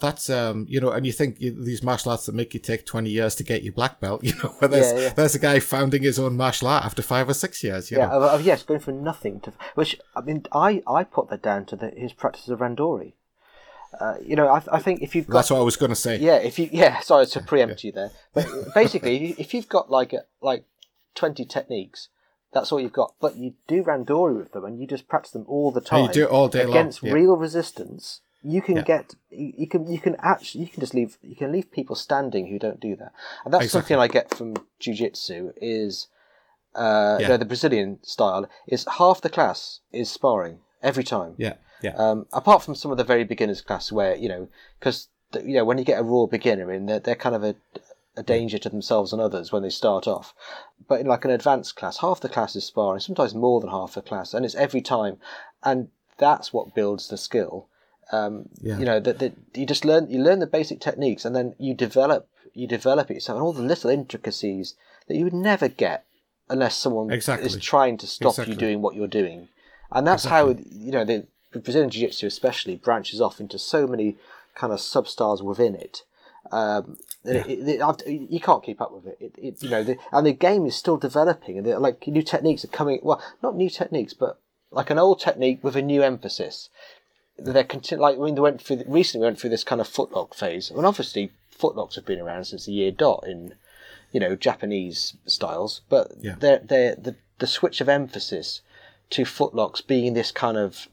[0.00, 2.84] that's um, you know, and you think you, these martial arts that make you take
[2.84, 4.22] twenty years to get your black belt.
[4.24, 5.12] You know, where there's Yeah, yeah.
[5.14, 7.90] there's a guy founding his own martial art after five or six years.
[7.90, 8.22] You Yeah, know?
[8.22, 11.76] of- yes, going from nothing to which I mean, I I put that down to
[11.76, 13.14] the, his practice of randori.
[14.00, 15.96] Uh, you know, I, I think if you've got that's what I was going to
[15.96, 16.16] say.
[16.18, 20.12] Yeah, if you yeah, sorry to preempt you there, but basically, if you've got like
[20.12, 20.64] a, like
[21.14, 22.08] twenty techniques,
[22.52, 23.14] that's all you've got.
[23.20, 26.02] But you do randori with them, and you just practice them all the And time.
[26.06, 27.12] you do it all day long, against yeah.
[27.12, 28.20] real resistance.
[28.42, 28.82] You can Yeah.
[28.82, 32.46] get you, can you can actually you can just leave you can leave people standing
[32.48, 33.12] who don't do that,
[33.44, 33.94] and that's Exactly.
[33.94, 36.08] something I get from jujitsu is.
[36.74, 37.26] Uh, Yeah.
[37.26, 41.34] you know, the Brazilian style is half the class is sparring every time.
[41.36, 41.94] yeah, yeah.
[41.96, 45.08] Um, apart from some of the very beginners class where you know, because
[45.44, 47.54] you know when you get a raw beginner in, they're, they're kind of a,
[48.16, 50.34] a danger to themselves and others when they start off.
[50.88, 53.94] But in like an advanced class, half the class is sparring, sometimes more than half
[53.94, 55.18] the class, and it's every time,
[55.62, 57.68] and that's what builds the skill.
[58.10, 58.78] Um, Yeah.
[58.78, 61.74] You know that, that you just learn you learn the basic techniques, and then you
[61.74, 64.74] develop you develop it yourself, and all the little intricacies
[65.08, 66.04] that you would never get
[66.50, 67.46] unless someone Exactly.
[67.46, 68.54] is trying to stop Exactly.
[68.54, 69.48] you doing what you're doing.
[69.90, 71.26] And that's how you know the
[71.60, 74.16] Brazilian Jiu Jitsu especially branches off into so many
[74.54, 76.02] kind of substyles within it.
[76.50, 79.16] Um, that it, it, I've- you can't keep up with it.
[79.20, 82.64] it, it you know, the, and the game is still developing, and like new techniques
[82.64, 82.98] are coming.
[83.02, 86.68] Well, not new techniques, but like an old technique with a new emphasis.
[87.38, 89.88] They're continu- like I mean, they went through recently we went through this kind of
[89.88, 90.70] footlock phase.
[90.70, 93.54] I mean, obviously, footlocks have been around since the year dot in
[94.10, 96.34] you know Japanese styles, but Yeah.
[96.38, 98.60] they're, they're, the the switch of emphasis
[99.10, 100.88] to footlocks being this kind of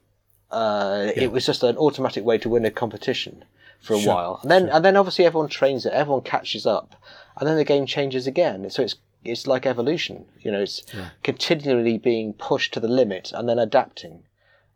[0.51, 3.45] uh, it was just an automatic way to win a competition
[3.81, 6.95] for a Sure, while, and then and then obviously everyone trains it, everyone catches up,
[7.37, 8.69] and then the game changes again.
[8.69, 10.83] So it's it's like evolution, you know, it's
[11.23, 14.23] continually being pushed to the limit and then adapting,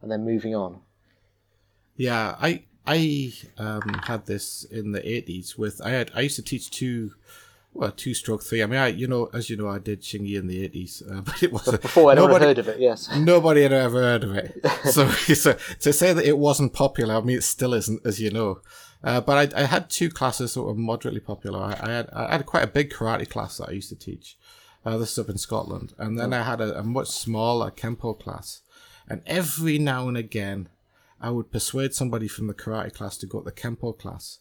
[0.02, 0.82] and then moving on.
[1.96, 6.42] Yeah, I I um, had this in the eighties with I had I used to
[6.42, 7.14] teach two,
[7.74, 8.64] well two stroke three.
[8.64, 11.22] I mean I you know as you know I did Shingi in the eighties, uh,
[11.26, 13.10] but it was Before anyone nobody, had heard of it, yes.
[13.18, 14.66] Nobody had ever heard of it.
[14.86, 18.32] so, so to say that it wasn't popular, I mean it still isn't, as you
[18.32, 18.62] know.
[19.04, 21.60] Uh, but I, I had two classes that were moderately popular.
[21.60, 24.38] I, I had I had quite a big karate class that I used to teach.
[24.86, 25.94] Uh, this is up in Scotland.
[25.98, 28.62] And then I had a, a much smaller Kempo class.
[29.08, 30.70] And every now and again,
[31.22, 34.40] I would persuade somebody from the karate class to go to the Kempo class.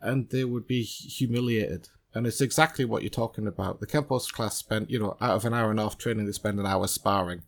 [0.00, 1.88] And they would be humiliated.
[2.12, 3.78] And it's exactly what you're talking about.
[3.78, 6.32] The Kempo class spent, you know, out of an hour and a half training, they
[6.32, 7.42] spend an hour sparring.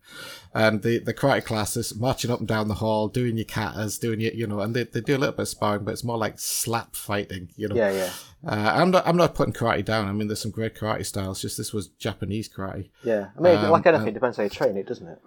[0.55, 4.01] And the, the karate class is marching up and down the hall, doing your katas,
[4.01, 6.05] doing your, you know, and they, they do a little bit of sparring, but it's
[6.05, 7.75] more like slap fighting, you know.
[7.75, 8.11] Yeah, yeah.
[8.47, 9.07] Uh, I'm not.
[9.07, 10.09] I'm not putting karate down.
[10.09, 11.41] I mean, there's some great karate styles.
[11.41, 12.91] Just this was Japanese karate.
[13.05, 13.29] Yeah.
[13.39, 15.19] I mean, Um, like anything, uh, it depends how you train it, doesn't it?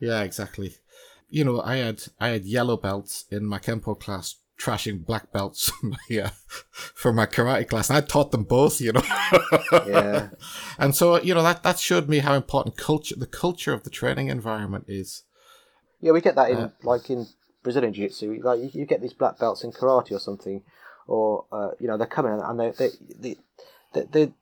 [0.00, 0.74] Yeah, exactly.
[1.28, 5.70] You know, I had I had yellow belts in my kempo class, trashing black belts
[5.80, 6.30] from my uh,
[6.70, 8.80] from my karate class, and I taught them both.
[8.80, 9.02] You know.
[9.86, 10.28] Yeah.
[10.78, 13.90] and so you know that that showed me how important culture, the culture of the
[13.90, 15.24] training environment is.
[16.00, 17.26] Yeah, we get that in Uh, like in
[17.62, 18.40] Brazilian Jiu-Jitsu.
[18.42, 20.62] Like you, you get these black belts in karate or something,
[21.06, 23.36] or uh, you know they're coming and they they they
[23.92, 24.32] they, they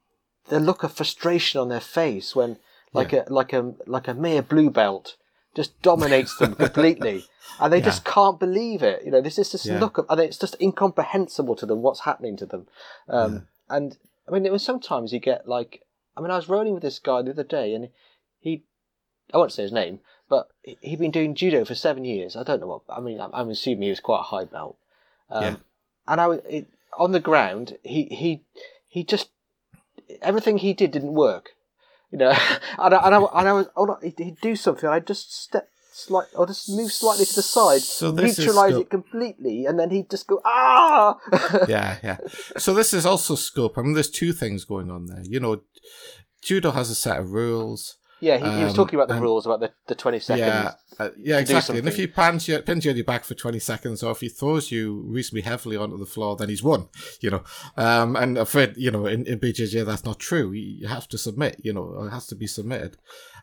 [0.48, 2.58] the look of frustration on their face when
[2.92, 5.16] like a like a like a mere blue belt
[5.54, 7.24] just dominates them completely,
[7.60, 9.04] and they just can't believe it.
[9.04, 9.78] You know, this is just Yeah.
[9.78, 12.66] look of, and it's just incomprehensible to them what's happening to them.
[13.08, 13.96] Um, And
[14.28, 15.82] I mean, it was sometimes you get like,
[16.16, 17.88] I mean, I was rolling with this guy the other day, and
[18.40, 18.64] he
[19.32, 22.36] I won't say his name, but he- he'd been doing judo for seven years.
[22.36, 22.82] I don't know what.
[22.88, 24.76] I mean, I'm, I'm assuming he was quite a high belt.
[25.30, 25.56] Um, Yeah.
[26.06, 26.66] And I was it,
[26.98, 27.78] on the ground.
[27.82, 28.44] He he
[28.86, 29.30] he just
[30.20, 31.53] everything he did didn't work.
[32.14, 32.30] You know,
[32.78, 34.88] and I, and I, and I was oh he'd, do something.
[34.88, 38.88] I would just step slight or just move slightly to the side, So neutralize it
[38.88, 41.18] completely, and then he'd just go ah.
[41.68, 42.18] yeah, yeah.
[42.56, 43.76] So this is also scope.
[43.76, 45.22] I mean, there's two things going on there.
[45.24, 45.62] You know,
[46.40, 47.96] judo has a set of rules.
[48.24, 50.46] Yeah, he, he was Um, talking about the and- rules about the, the twenty seconds.
[50.46, 51.78] Yeah, uh, yeah, exactly.
[51.78, 54.20] And if he pins you, pins you on your back for 20 seconds, or if
[54.20, 56.88] he throws you reasonably heavily onto the floor, then he's won,
[57.20, 57.42] you know.
[57.76, 60.52] Um, and afraid, you know, in, in BJJ, that's not true.
[60.52, 62.96] You have to submit, you know, it has to be submitted.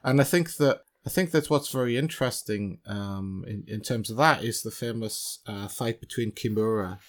[0.04, 4.18] And I think that, I think that's what's very interesting, um, in, in terms of
[4.18, 7.00] that is the famous, uh, fight between Kimura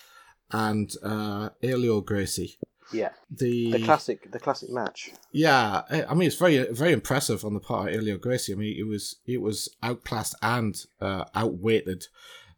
[0.50, 2.58] and, uh, Helio Gracie.
[2.92, 5.10] Yeah, The, the classic the classic match.
[5.32, 8.52] yeah, I mean it's very very impressive on the part of Helio Gracie.
[8.52, 12.06] I mean it was it was outclassed and uh, outweighted,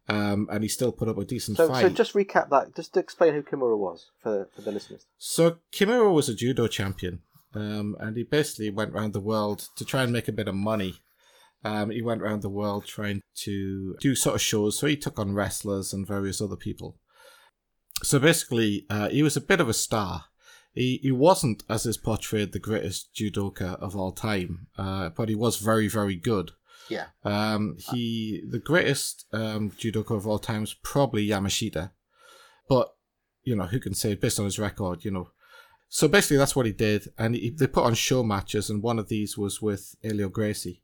[0.08, 1.82] um, and he still put up a decent So, fight.
[1.82, 5.06] so just recap that, just to explain who Kimura was for, for the listeners.
[5.18, 7.20] So Kimura was a judo champion,
[7.54, 10.54] um, and he basically went around the world to try and make a bit of
[10.54, 11.00] money.
[11.66, 14.78] Um, he went around the world trying to do sort of shows.
[14.78, 16.98] So he took on wrestlers and various other people.
[18.04, 20.26] So basically, uh, he was a bit of a star.
[20.74, 25.34] He he wasn't, as is portrayed, the greatest judoka of all time, uh, but he
[25.34, 26.52] was very very good.
[26.88, 27.06] Yeah.
[27.24, 31.92] Um, he the greatest um, judoka of all time is probably Yamashita,
[32.68, 32.94] but
[33.44, 35.30] you know who can say based on his record, you know.
[35.88, 38.98] So basically, that's what he did, and he, they put on show matches, and one
[38.98, 40.82] of these was with Helio Gracie,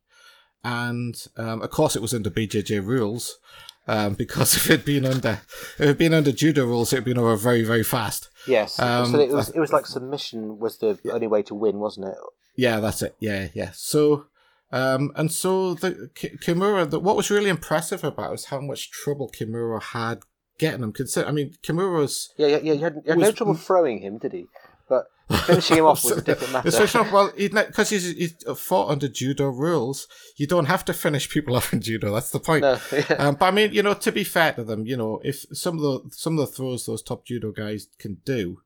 [0.63, 3.39] and um, of course it was under BJJ rules,
[3.87, 5.41] um, because if it'd been under
[5.75, 8.29] if it'd been under judo rules, it'd been over very very fast.
[8.47, 8.79] Yes.
[8.79, 12.09] Um, so it was it was like submission was the only way to win, wasn't
[12.09, 12.15] it?
[12.57, 13.17] Yeah, that's it.
[13.21, 13.71] Yeah, yeah.
[13.73, 14.27] So,
[14.73, 18.61] um, and so the Ki- Kimura, the, what was really impressive about it was how
[18.61, 20.21] much trouble Kimura had
[20.59, 20.93] getting him.
[20.93, 22.73] Consider, I mean, Kimura's Yeah, yeah, yeah.
[22.75, 24.47] You had, you had no trouble throwing him, did he?
[24.89, 25.07] But
[25.47, 26.71] finishing him off was a different matter.
[26.95, 31.57] Not- well, because he's, he's fought under judo rules, you don't have to finish people
[31.59, 32.13] off in judo.
[32.15, 32.63] That's the point.
[32.63, 33.05] No, yeah.
[33.19, 35.77] Um, but I mean, you know, to be fair to them, you know, if some
[35.77, 38.63] of the some of the throws those top judo guys can do,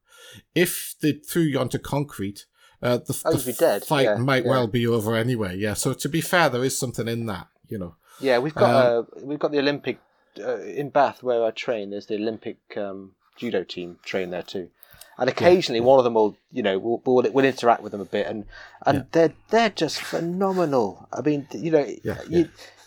[0.54, 2.46] if they threw you onto concrete,
[2.82, 4.50] uh, the, Oh, the fight Yeah, might yeah.
[4.50, 5.56] well be over anyway.
[5.56, 5.74] Yeah.
[5.74, 7.96] So to be fair, there is something in that, you know.
[8.20, 9.98] Yeah, we've got Um, uh, we've got the Olympic
[10.38, 11.90] uh, in Bath where I train.
[11.90, 14.70] There's the Olympic um, judo team train there too,
[15.18, 18.04] and occasionally one of them will you know will, will, will interact with them a
[18.06, 18.44] bit, and
[18.86, 19.04] and Yeah.
[19.12, 21.08] they're they're just phenomenal.
[21.12, 22.44] I mean, you know, Yeah, you, yeah.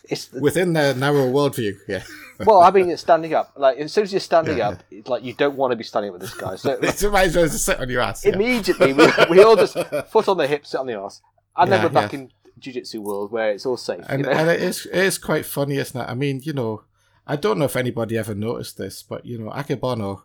[0.09, 2.03] it's Within their narrow worldview, yeah.
[2.45, 3.53] well, I mean, it's standing up.
[3.55, 4.69] Like as soon as you're standing Yeah.
[4.69, 6.55] up, it's like you don't want to be standing up with this guy.
[6.55, 8.25] So It's might as well sit on your ass.
[8.25, 8.33] yeah.
[8.33, 9.77] immediately we, we all just
[10.11, 11.21] foot on the hip, sit on the ass,
[11.55, 12.19] and then we're back yeah.
[12.19, 14.03] in jiu-jitsu world where it's all safe.
[14.09, 14.31] and, you know?
[14.31, 16.05] and it is it is quite funny, isn't it?
[16.09, 16.83] I mean, you know,
[17.25, 20.23] I don't know if anybody ever noticed this, but you know, Akebono,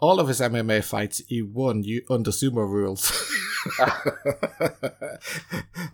[0.00, 3.10] all of his MMA fights, he won you under sumo rules.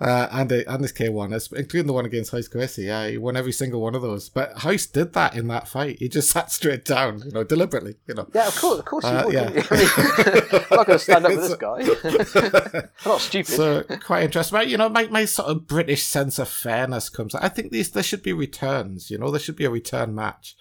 [0.00, 2.84] uh, and the, and his K1, it's- including the one against Royce Gracie.
[2.84, 4.28] Yeah, he won every single one of those.
[4.28, 5.98] But Royce did that in that fight.
[5.98, 7.96] He just sat straight down, you know, deliberately.
[8.06, 8.28] You know.
[8.34, 9.34] Yeah, of course, of course you Uh, would.
[9.34, 9.42] yeah.
[9.70, 12.82] I mean, I'm not going to stand up with this guy.
[12.82, 13.54] I'm not stupid.
[13.54, 14.56] so quite interesting.
[14.58, 17.34] But, you know, my, my sort of British sense of fairness comes.
[17.34, 19.10] I think these there should be returns.
[19.10, 20.56] You know, there should be a return match.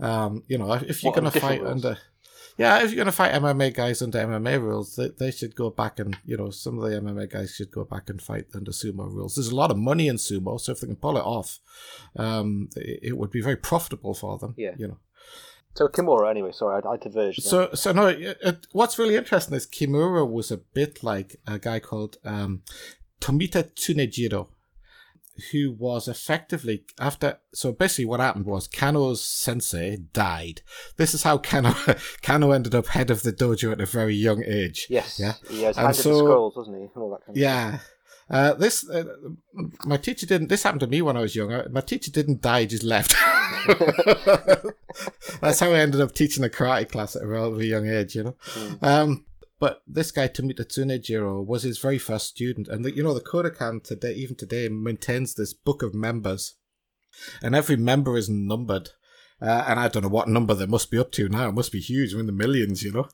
[0.00, 1.84] Um, you know, if you're going to fight rules?
[1.84, 1.98] under,
[2.58, 5.70] yeah, if you're going to fight MMA guys under MMA rules, they, they should go
[5.70, 8.70] back and, you know, some of the MMA guys should go back and fight under
[8.70, 9.34] sumo rules.
[9.34, 11.58] There's a lot of money in sumo, so if they can pull it off,
[12.16, 14.54] um, it, it would be very profitable for them.
[14.56, 14.74] Yeah.
[14.76, 14.98] You know.
[15.74, 16.52] So Kimura, anyway.
[16.52, 17.42] Sorry, I, I diverged.
[17.42, 18.08] So, so no.
[18.08, 22.62] It, it, what's really interesting is Kimura was a bit like a guy called um,
[23.20, 24.48] Tomita Tsunejiro,
[25.50, 27.38] who was effectively after.
[27.52, 30.62] So basically, what happened was Kano's sensei died.
[30.96, 31.74] This is how Kano
[32.22, 34.86] Kano ended up head of the dojo at a very young age.
[34.88, 35.34] yes, Yeah.
[35.50, 36.82] he was And so- scrolls, wasn't he?
[36.82, 37.78] And all that kind of Yeah.
[38.30, 39.04] Uh, this uh,
[39.84, 40.48] my teacher didn't.
[40.48, 41.52] This happened to me when I was young.
[41.52, 43.14] Uh, My teacher didn't die; he just left.
[45.40, 48.24] That's how I ended up teaching a karate class at a relatively young age, you
[48.24, 48.36] know.
[48.80, 49.24] Um,
[49.62, 53.20] but this guy Tomita Tsunejiro was his very first student, and the, you know the
[53.20, 56.56] Kodokan today, even today, maintains this book of members,
[57.40, 58.90] and every member is numbered.
[59.40, 61.48] Uh, and I don't know what number they must be up to now.
[61.48, 63.06] It must be huge, in the millions, you know.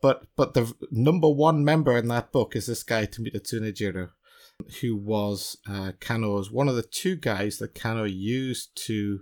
[0.00, 4.08] But but the number one member in that book is this guy Tomita Tsunejiro,
[4.80, 9.20] who was uh, Kano's one of the two guys that Kano used to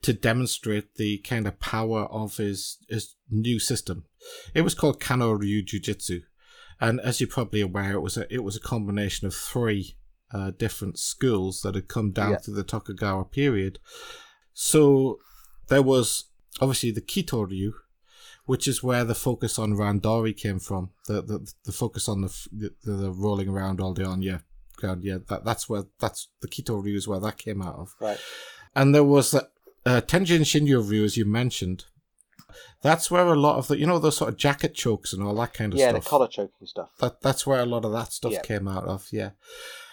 [0.00, 4.06] to demonstrate the kind of power of his his new system.
[4.54, 6.20] It was called Kano Ryu Jiu-Jitsu,
[6.80, 9.96] and as you're probably aware, it was a it was a combination of three
[10.32, 12.38] uh, different schools that had come down Yeah.
[12.38, 13.78] through the Tokugawa period.
[14.52, 15.18] So
[15.68, 16.24] there was
[16.60, 17.72] obviously the Kito Ryu,
[18.46, 20.90] which is where the focus on Randori came from.
[21.06, 24.38] The the, the focus on the, the the rolling around all day on yeah
[24.76, 27.94] ground yeah that that's where that's the Kito Ryu is where that came out of.
[28.00, 28.18] Right.
[28.74, 29.44] And there was uh,
[29.86, 31.84] uh, Tenjin Shinryu Ryu, as you mentioned.
[32.82, 35.34] That's where a lot of the you know those sort of jacket chokes and all
[35.36, 36.04] that kind of Yeah, stuff.
[36.04, 36.90] the collar choking stuff.
[37.00, 38.40] That that's where a lot of that stuff Yeah.
[38.42, 39.30] came out of, yeah.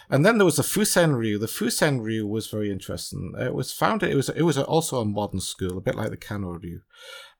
[0.09, 1.37] And then there was the Fusen Ryu.
[1.37, 3.33] The Fusen Ryu was very interesting.
[3.39, 4.09] It was founded.
[4.11, 6.81] It was it was also a modern school, a bit like the Kano Ryu,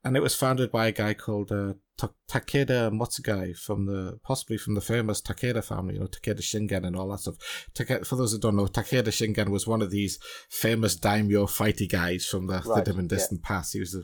[0.06, 4.58] and it was founded by a guy called uh, Ta- Takeda Motsugai from the possibly
[4.58, 7.36] from the famous Takeda family, you know Takeda Shingen and all that stuff.
[7.76, 10.18] Takeda, for those who don't know, Takeda Shingen was one of these
[10.50, 13.18] famous daimyo fighty guys from the, Right, the dim and yeah.
[13.18, 13.74] distant past.
[13.74, 14.04] He was a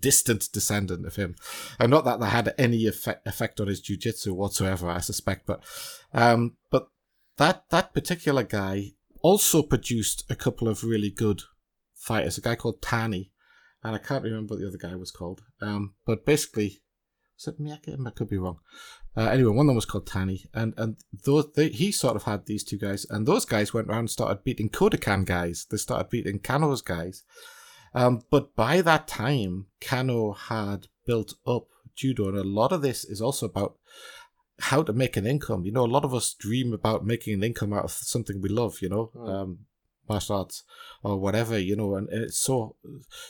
[0.00, 1.36] distant descendant of him.
[1.78, 5.62] And not that that had any effect, effect on his jujitsu whatsoever, I suspect, but
[6.12, 6.88] um, but
[7.36, 8.92] that that particular guy
[9.22, 11.42] also produced a couple of really good
[11.94, 12.38] fighters.
[12.38, 13.32] A guy called Tani,
[13.82, 15.42] and I can't remember what the other guy was called.
[15.60, 16.80] Um, but basically,
[17.36, 18.06] was it Miyake?
[18.06, 18.58] I could be wrong.
[19.16, 22.24] Uh, anyway, one of them was called Tani, and and those they, he sort of
[22.24, 25.66] had these two guys, and those guys went around and started beating Kodokan guys.
[25.70, 27.24] They started beating Kano's guys.
[27.94, 33.04] Um, but by that time, Kano had built up judo, and a lot of this
[33.04, 33.76] is also about
[34.60, 35.64] how to make an income.
[35.64, 38.48] You know, a lot of us dream about making an income out of something we
[38.48, 38.78] love.
[38.82, 39.28] You know, Mm.
[39.28, 39.58] um,
[40.08, 40.64] martial arts
[41.02, 41.58] or whatever.
[41.58, 42.76] You know, and it's so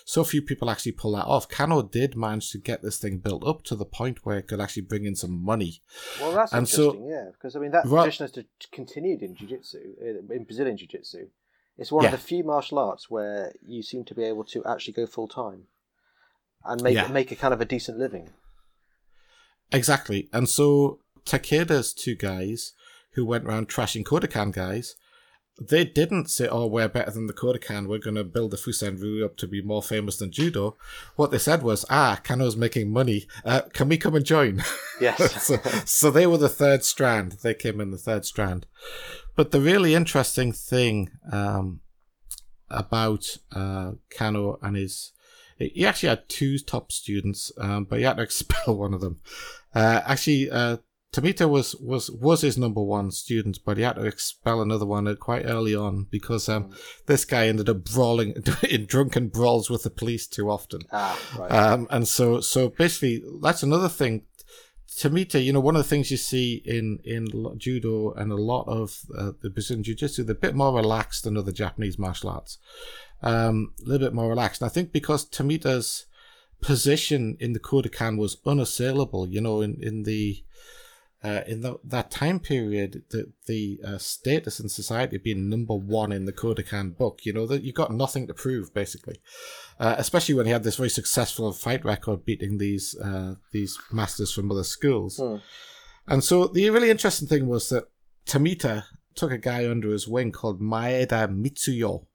[0.05, 1.49] so few people actually pull that off.
[1.49, 4.61] Kano did manage to get this thing built up to the point where it could
[4.61, 5.83] actually bring in some money.
[6.21, 8.05] Well, that's And so- interesting, yeah, because I mean that Right.
[8.13, 9.79] tradition has continued in jiu-jitsu,
[10.31, 11.29] in Brazilian jiu-jitsu.
[11.79, 12.13] It's one Yeah.
[12.13, 15.29] of the few martial arts where you seem to be able to actually go full
[15.29, 15.69] time
[16.65, 17.07] and make Yeah.
[17.09, 18.31] make a kind of a decent living.
[19.73, 20.29] Exactly.
[20.33, 22.73] And so Takeda's two guys
[23.13, 24.97] who went around trashing Kodokan guys,
[25.61, 27.87] they didn't say, oh, we're better than the Kodokan.
[27.89, 30.77] We're going to build the Fusen Ryu up to be more famous than Judo.
[31.17, 33.27] What they said was, ah, Kano's making money.
[33.45, 34.63] Uh, can we come and join?
[35.01, 35.43] Yes.
[35.47, 37.39] so, so they were the third strand.
[37.43, 38.67] They came in the third strand.
[39.39, 41.79] But the really interesting thing um,
[42.69, 45.13] about uh, Kano and his
[45.59, 49.21] he actually had two top students, um, but he had to expel one of them.
[49.73, 50.79] Uh, actually, uh,
[51.13, 55.15] Tomita was, was, was his number one student, but he had to expel another one
[55.19, 56.71] quite early on because um,
[57.07, 58.35] this guy ended up brawling
[58.69, 60.81] in drunken brawls with the police too often.
[60.93, 61.53] ah, right.
[61.53, 64.25] Um, and so, so basically, that's another thing.
[64.89, 67.29] Tomita, you know, one of the things you see in in
[67.59, 71.37] judo and a lot of uh, the Brazilian jiu-jitsu, they're a bit more relaxed than
[71.37, 72.59] other Japanese martial arts.
[73.23, 74.63] Um, a little bit more relaxed.
[74.63, 76.07] And I think because Tomita's
[76.61, 80.43] position in the Kodokan was unassailable, you know, in in the
[81.23, 86.13] uh, in the, that time period, the the uh, status in society being number one
[86.13, 89.21] in the Kodokan book, you know, that you got nothing to prove basically.
[89.81, 94.33] Uh, especially when he had this very successful fight record, beating these uh, these masters
[94.33, 95.19] from other schools.
[95.19, 95.37] Hmm.
[96.09, 97.85] And so the really interesting thing was that
[98.27, 102.07] Tomita took a guy under his wing called Maeda Mitsuyo.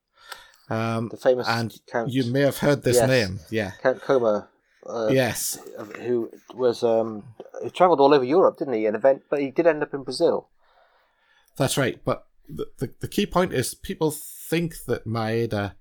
[0.69, 3.07] Um, the famous and Count, you may have heard this Yes.
[3.07, 3.71] name, yeah.
[3.81, 4.47] Count Koma,
[4.85, 5.59] uh, yes,
[6.01, 7.23] who was um,
[7.63, 8.85] he travelled all over Europe, didn't he?
[8.85, 10.49] An event, but he did end up in Brazil.
[11.57, 11.99] That's right.
[12.03, 15.73] But the, the, the key point is people think that Maeda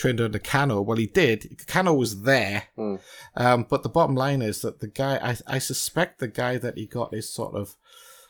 [0.00, 0.80] trained under Kano.
[0.80, 1.66] Well, he did.
[1.66, 2.64] Kano was there.
[2.78, 3.00] Mm.
[3.36, 6.78] Um, but the bottom line is that the guy, I, I suspect the guy that
[6.78, 7.76] he got his sort of,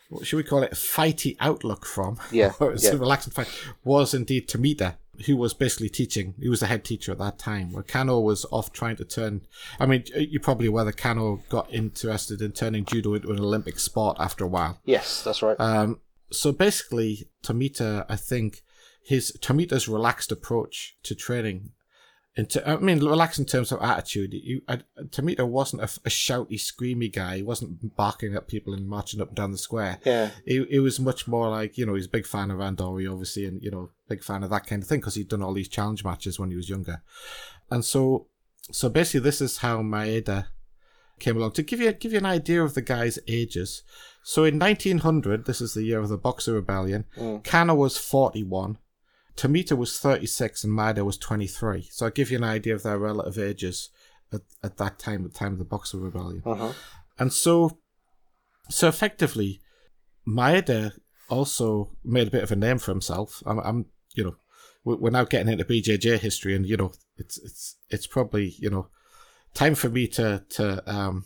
[0.08, 2.90] what should we call it, fighty outlook from, Yeah, or yeah.
[2.90, 3.48] a relaxing fight,
[3.84, 4.96] was indeed Tomita,
[5.26, 6.34] who was basically teaching.
[6.40, 9.42] He was the head teacher at that time, where Kano was off trying to turn.
[9.78, 13.78] I mean, you're probably aware that Kano got interested in turning judo into an Olympic
[13.78, 14.80] sport after a while.
[14.84, 15.58] Yes, that's right.
[15.60, 16.00] Um,
[16.32, 18.62] so basically, Tomita, I think
[19.10, 21.70] his Tomita's relaxed approach to training,
[22.36, 24.32] into I mean, relaxed in terms of attitude.
[24.32, 27.38] You, I, Tomita wasn't a, a shouty, screamy guy.
[27.38, 29.98] He wasn't barking at people and marching up and down the square.
[30.04, 30.30] yeah.
[30.46, 33.46] It, it was much more like you know he's a big fan of Randori obviously
[33.46, 35.66] and you know big fan of that kind of thing because he'd done all these
[35.66, 37.02] challenge matches when he was younger,
[37.68, 38.28] and so
[38.70, 40.46] so basically this is how Maeda
[41.18, 43.82] came along to give you give you an idea of the guy's ages.
[44.22, 47.06] So in 1900, this is the year of the Boxer Rebellion.
[47.16, 47.42] Mm.
[47.42, 48.78] Kano was 41,
[49.40, 51.88] Tomita was 36, and Maeda was 23.
[51.90, 53.88] So I give you an idea of their relative ages
[54.32, 56.42] at, at that time, at the time of the Boxer Rebellion.
[56.44, 56.72] Uh-huh.
[57.18, 57.78] And so,
[58.68, 59.60] so effectively,
[60.28, 60.92] Maeda
[61.30, 63.42] also made a bit of a name for himself.
[63.46, 64.36] I'm, I'm you know,
[64.84, 68.68] we- we're now getting into BJJ history, and you know, it's it's it's probably you
[68.68, 68.88] know,
[69.54, 71.24] time for me to to um,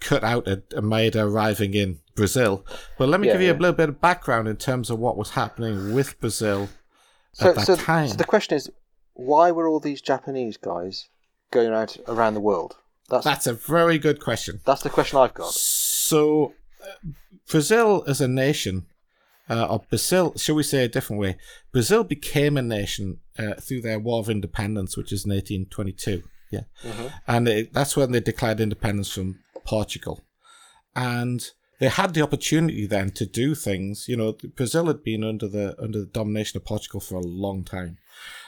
[0.00, 2.64] cut out a, a Maeda arriving in Brazil.
[2.98, 5.16] But let me Yeah, give you a little bit of background in terms of what
[5.16, 6.68] was happening with Brazil
[7.32, 8.70] So, so, so the question is,
[9.14, 11.08] why were all these Japanese guys
[11.50, 12.76] going around around the world?
[13.08, 14.60] That's That's a very good question.
[14.66, 15.52] that's the question I've got.
[15.52, 17.10] So, uh,
[17.50, 18.86] Brazil as a nation,
[19.48, 21.36] uh, or Brazil, shall we say a different way?
[21.72, 26.22] Brazil became a nation uh, through their War of Independence, which is in 1822.
[26.50, 26.60] Yeah.
[27.26, 30.22] And it, that's when they declared independence from Portugal.
[30.94, 31.46] And
[31.78, 34.08] they had the opportunity then to do things.
[34.08, 37.64] You know, Brazil had been under the under the domination of Portugal for a long
[37.64, 37.98] time.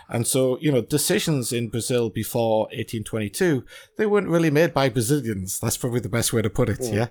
[0.09, 3.65] And so, you know, decisions in Brazil before 1822,
[3.97, 5.61] they weren't really made by Brazilians.
[5.61, 7.07] That's probably the best way to put it, yeah?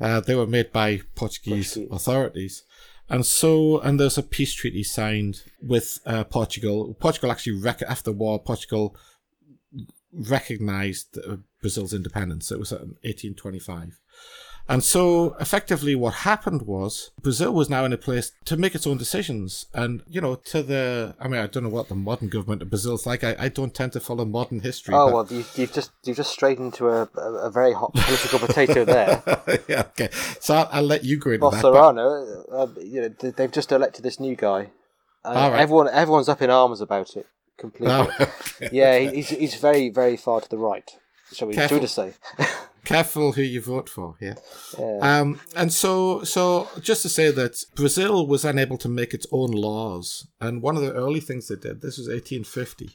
[0.00, 1.92] Uh, they were made by Portuguese Portuguese.
[1.92, 2.62] authorities.
[3.10, 6.94] And so, and there's a peace treaty signed with uh, Portugal.
[6.98, 8.96] Portugal actually, rec- after the war, Portugal
[10.12, 12.50] recognized uh, Brazil's independence.
[12.50, 14.00] It was in 1825.
[14.68, 18.86] And so effectively what happened was Brazil was now in a place to make its
[18.86, 19.66] own decisions.
[19.72, 22.68] And, you know, to the, I mean, I don't know what the modern government of
[22.68, 23.24] Brazil is like.
[23.24, 24.94] I, I don't tend to follow modern history.
[24.94, 28.38] Oh but- well, you, you've just you've just strayed into a, a, very hot political
[28.40, 29.22] potato there.
[29.68, 30.10] yeah, okay.
[30.40, 31.62] So I'll, I'll let you go into that.
[31.62, 34.70] but- Bolsonaro, uh, you know, they've just elected this new guy.
[35.24, 35.60] And All right.
[35.60, 37.94] Everyone, everyone's up in arms about it completely.
[37.94, 38.68] Oh, okay.
[38.70, 40.90] Yeah, he- he's he's very very far to the right.
[41.32, 42.12] Shall we, shall we just say?
[42.84, 44.34] Careful who you vote for, yeah.
[44.78, 44.98] Yeah.
[45.00, 49.50] Um, and so, so just to say that Brazil was unable to make its own
[49.50, 52.90] laws, and one of the early things they did, this was 1850,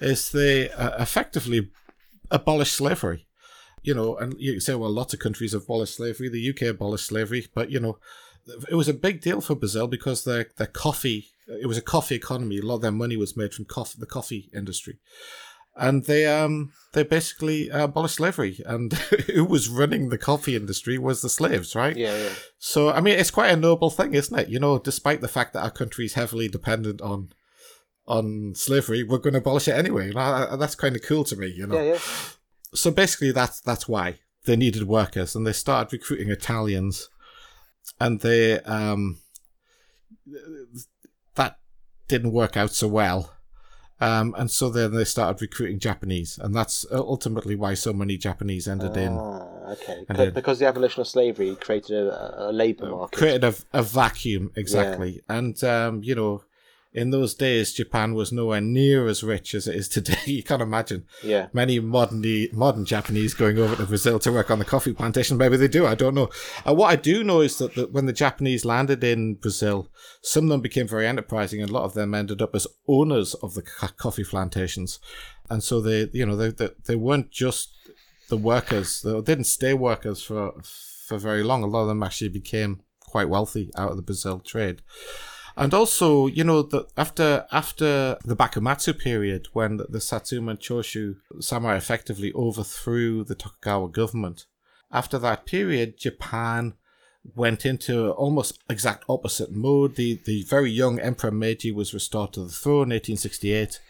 [0.00, 1.70] is they uh, effectively
[2.30, 3.26] abolished slavery.
[3.84, 6.28] You know, and you say, well, lots of countries have abolished slavery.
[6.28, 7.98] The UK abolished slavery, but you know,
[8.70, 12.14] it was a big deal for Brazil because their their coffee, it was a coffee
[12.14, 12.58] economy.
[12.58, 14.98] A lot of their money was made from coffee, the coffee industry
[15.76, 18.60] and they um they basically uh, abolished slavery.
[18.66, 18.92] And
[19.34, 21.96] who was running the coffee industry was the slaves right?
[21.96, 22.28] Yeah, yeah.
[22.58, 24.48] so i mean it's quite a noble thing isn't it?
[24.48, 27.32] You know despite the fact that our country is heavily dependent on
[28.06, 30.08] on slavery we're going to abolish it anyway.
[30.10, 31.76] And I- I- that's kind of cool to me you know?
[31.76, 31.98] Yeah, yeah.
[32.74, 37.08] so basically that's that's why they needed workers and they started recruiting italians.
[38.00, 39.18] And they um
[41.34, 41.58] that
[42.08, 43.32] didn't work out so well
[44.02, 48.66] um and so then they started recruiting japanese and that's ultimately why so many japanese
[48.68, 50.04] ended in Ah, okay.
[50.08, 53.16] Then- because the abolition of slavery created a, a labour market.
[53.18, 56.42] created a, a vacuum exactly and um you know
[56.92, 60.62] in those days japan was nowhere near as rich as it is today you can't
[60.62, 61.48] imagine yeah.
[61.52, 62.22] many modern
[62.52, 65.36] modern Japanese going over to Brazil to work on the coffee plantation.
[65.36, 65.86] Maybe they do.
[65.86, 66.30] I don't know.
[66.66, 69.88] Uh, what I do know is that, that when the Japanese landed in Brazil,
[70.22, 73.34] some of them became very enterprising, and a lot of them ended up as owners
[73.34, 74.98] of the co- coffee plantations.
[75.50, 77.74] And so they, you know, they they, they weren't just
[78.28, 79.02] the workers.
[79.02, 81.62] They didn't stay workers for for very long.
[81.62, 84.82] A lot of them actually became quite wealthy out of the Brazil trade.
[85.56, 90.60] And also, you know, that after after the Bakumatsu period, when the, the Satsuma and
[90.60, 94.46] Choshu samurai effectively overthrew the Tokugawa government,
[94.90, 96.74] after that period, Japan
[97.34, 99.96] went into almost exact opposite mode.
[99.96, 103.80] The the very young Emperor Meiji was restored to the throne in 1868.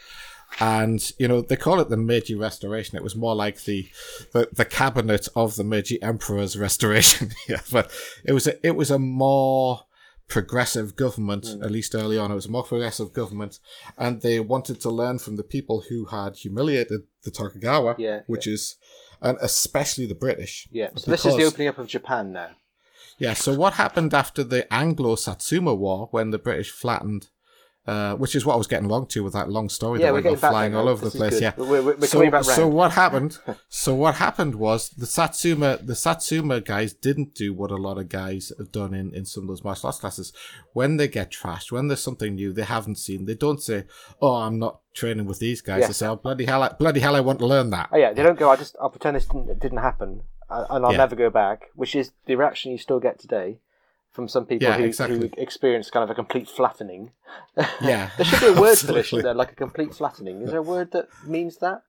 [0.61, 2.97] And you know they call it the Meiji Restoration.
[2.97, 3.89] It was more like the
[4.33, 7.31] the, the cabinet of the Meiji Emperor's restoration.
[7.49, 7.91] yeah, but
[8.25, 9.85] it was a, it was a more
[10.29, 11.64] progressive government, mm.
[11.64, 12.31] at least early on.
[12.31, 13.59] It was a more progressive government,
[13.99, 18.47] and they wanted to learn from the people who had humiliated the Tokugawa, Yeah, which
[18.47, 18.77] is,
[19.20, 20.68] and especially the British.
[20.70, 20.91] Yeah.
[20.97, 22.51] So this is the opening up of Japan now.
[23.18, 27.29] Yeah, so what happened after the Anglo Satsuma War when the British flattened,
[27.87, 30.12] uh, which is what I was getting along to with that long story Yeah, that
[30.12, 31.33] we're went getting flying all over the place.
[31.35, 31.43] good.
[31.43, 33.39] Yeah, We're- we're- we're so, coming back so what happened?
[33.68, 38.09] so what happened was the Satsuma, the Satsuma guys didn't do what a lot of
[38.09, 40.33] guys have done in, in some of those martial arts classes.
[40.74, 43.85] When they get trashed, when there's something new they haven't seen, they don't say,
[44.20, 45.87] "Oh, I'm not training with these guys." Yeah.
[45.89, 48.12] They say, "Oh, bloody hell, I, bloody hell, I want to learn that." Oh yeah,
[48.12, 48.49] they don't go.
[48.51, 50.99] I just I'll pretend this didn't, didn't happen, and and I'll Yeah.
[50.99, 51.70] never go back.
[51.74, 53.59] Which is the reaction you still get today
[54.13, 55.19] from some people Yeah, who, exactly.
[55.19, 57.11] who experience kind of a complete flattening.
[57.81, 59.35] Yeah, there should be a word for this, shouldn't there?
[59.35, 60.43] Like a complete flattening.
[60.43, 61.83] Is there a word that means that?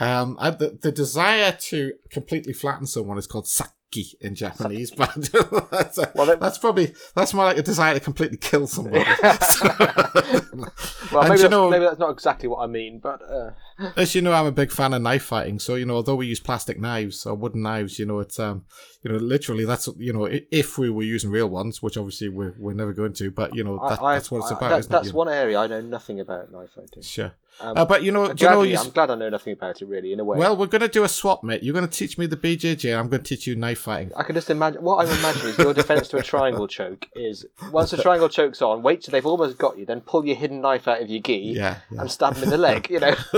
[0.00, 3.48] Um, I, the, the desire to completely flatten someone is called
[3.90, 5.14] saki in Japanese, but
[5.70, 9.04] that's, Well, that- that's probably that's more like a desire to completely kill somebody.
[11.10, 13.50] Well, maybe, you that's, know- maybe that's not exactly what I mean, but uh,
[13.96, 15.58] As you know, I'm a big fan of knife fighting.
[15.58, 18.66] So you know, although we use plastic knives or wooden knives, you know, it's um,
[19.02, 22.54] you know, literally that's you know, if we were using real ones, which obviously we're
[22.58, 24.82] we're never going to, but you know, that, I, that's what it's I- about.
[24.82, 25.14] that- that's it?
[25.14, 27.02] one area I know nothing about knife fighting.
[27.02, 27.32] Sure.
[27.60, 29.88] Um, uh, but you know, you know, you, I'm glad I know nothing about it
[29.88, 30.12] really.
[30.12, 31.62] In a way, well, we're going to do a swap, mate.
[31.62, 32.90] You're going to teach me the BJJ.
[32.90, 34.12] and I'm going to teach you knife fighting.
[34.16, 37.44] I can just imagine what I'm imagining is your defense to a triangle choke is
[37.72, 40.60] once the triangle choke's on, wait till they've almost got you, then pull your hidden
[40.60, 42.00] knife out of your gi Yeah, yeah.
[42.02, 42.88] and stab them in the leg.
[42.90, 43.14] You know,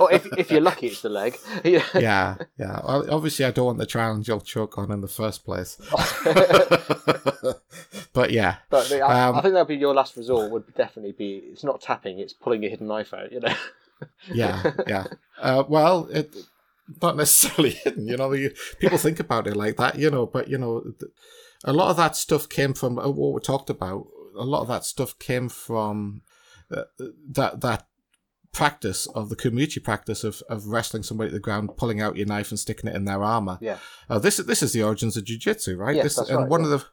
[0.00, 1.38] or if if you're lucky, it's the leg.
[1.64, 2.36] Yeah.
[2.58, 2.80] yeah.
[2.84, 5.78] Well, obviously, I don't want the triangle choke on in the first place.
[8.12, 10.50] but yeah, But I, Um, I think that'd be your last resort.
[10.50, 11.42] Would definitely be.
[11.52, 13.32] It's not tapping; it's pulling your hidden knife out.
[13.32, 13.51] You know.
[14.32, 15.06] yeah, yeah.
[15.40, 16.34] Uh, well, it
[17.00, 18.08] not necessarily hidden.
[18.08, 18.34] You know,
[18.78, 19.98] people think about it like that.
[19.98, 20.82] You know, but you know,
[21.64, 24.06] a lot of that stuff came from uh, what we talked about.
[24.36, 26.22] A lot of that stuff came from
[26.70, 26.84] uh,
[27.30, 27.86] that that
[28.52, 32.26] practice of the Kumiuchi practice of, of wrestling somebody to the ground, pulling out your
[32.26, 33.58] knife and sticking it in their armor.
[33.60, 33.78] Yeah.
[34.08, 35.96] Uh, this this is the origins of jiu-jitsu, right?
[35.96, 36.74] Yes, this, that's and right, one yeah.
[36.74, 36.86] of the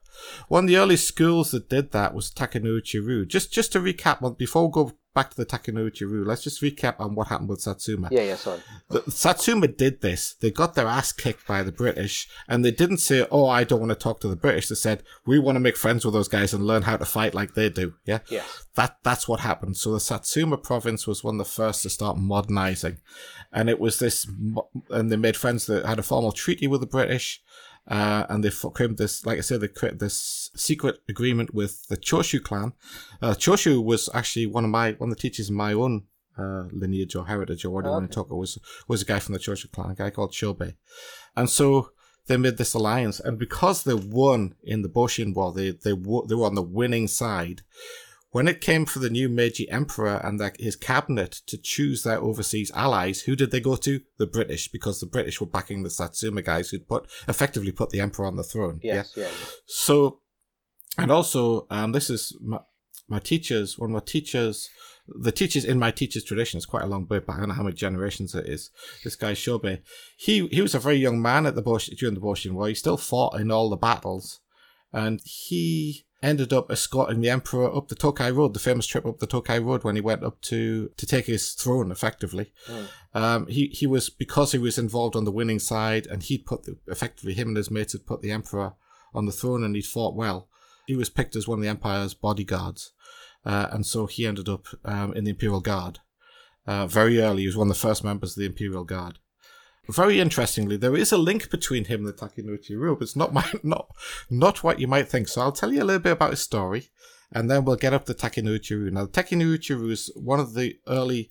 [0.47, 3.25] one of the early schools that did that was Takenouchi Ryu.
[3.25, 6.99] Just just to recap, before we go back to the Takenouchi Ryu, let's just recap
[6.99, 8.09] on what happened with Satsuma.
[8.11, 8.21] Yeah.
[8.21, 8.35] Yeah.
[8.35, 8.59] Sorry.
[8.89, 10.35] The, Satsuma did this.
[10.35, 13.79] They got their ass kicked by the British, and they didn't say, "Oh, I don't
[13.79, 16.27] want to talk to the British." They said, "We want to make friends with those
[16.27, 18.65] guys and learn how to fight like they do." Yeah, Yes.
[18.75, 19.77] that that's what happened.
[19.77, 22.97] So the Satsuma province was one of the first to start modernizing,
[23.51, 24.27] and it was this,
[24.89, 27.41] and they made friends that had a formal treaty with the British.
[27.89, 31.87] Uh, and they fo- created this, like I said, they created this secret agreement with
[31.87, 32.73] the Choshu clan.
[33.21, 36.03] Uh, Choshu was actually one of my one of the teachers in my own
[36.37, 39.19] uh, lineage or heritage or whatever you want to talk about was was a guy
[39.19, 40.75] from the Choshu clan, a guy called Shobe,
[41.35, 41.89] and so
[42.27, 43.19] they made this alliance.
[43.19, 47.07] And because they won in the Boshin War, they they they were on the winning
[47.07, 47.63] side.
[48.31, 52.71] When it came for the new Meiji Emperor and his cabinet to choose their overseas
[52.75, 54.01] allies, who did they go to?
[54.19, 58.01] The British, because the British were backing the Satsuma guys who'd put effectively put the
[58.01, 58.79] emperor on the throne.
[58.83, 59.13] Yes.
[59.15, 59.29] Yeah.
[59.65, 60.19] So,
[60.97, 62.59] and also, um, this is my,
[63.07, 64.69] my teachers, one of my teachers,
[65.07, 67.37] the teachers in my teacher's tradition is quite a long way back.
[67.37, 68.69] I don't know how many generations it is.
[69.03, 69.81] This guy Shobe,
[70.17, 72.67] he he was a very young man at the Bosch, during the Boshin War.
[72.67, 74.39] He still fought in all the battles,
[74.93, 79.19] and he ended up escorting the emperor up the Tokai Road, the famous trip up
[79.19, 82.51] the Tokai Road when he went up to to take his throne, effectively.
[83.13, 86.63] Um, he he was because he was involved on the winning side, and he'd put
[86.63, 88.73] the, effectively him and his mates had put the emperor
[89.13, 90.47] on the throne, and he'd fought well.
[90.87, 92.91] He was picked as one of the empire's bodyguards,
[93.45, 95.99] uh, and so he ended up um, in the imperial guard.
[96.67, 99.19] Uh, very early, he was one of the first members of the imperial guard.
[99.89, 103.33] Very interestingly, there is a link between him and the Takenouchi Ryu, but it's not
[103.33, 103.87] my, not
[104.29, 105.27] not what you might think.
[105.27, 106.89] So I'll tell you a little bit about his story,
[107.31, 108.91] and then we'll get up to Takenouchi Ryu.
[108.91, 111.29] Now, the Takenouchi Ryu is one of the early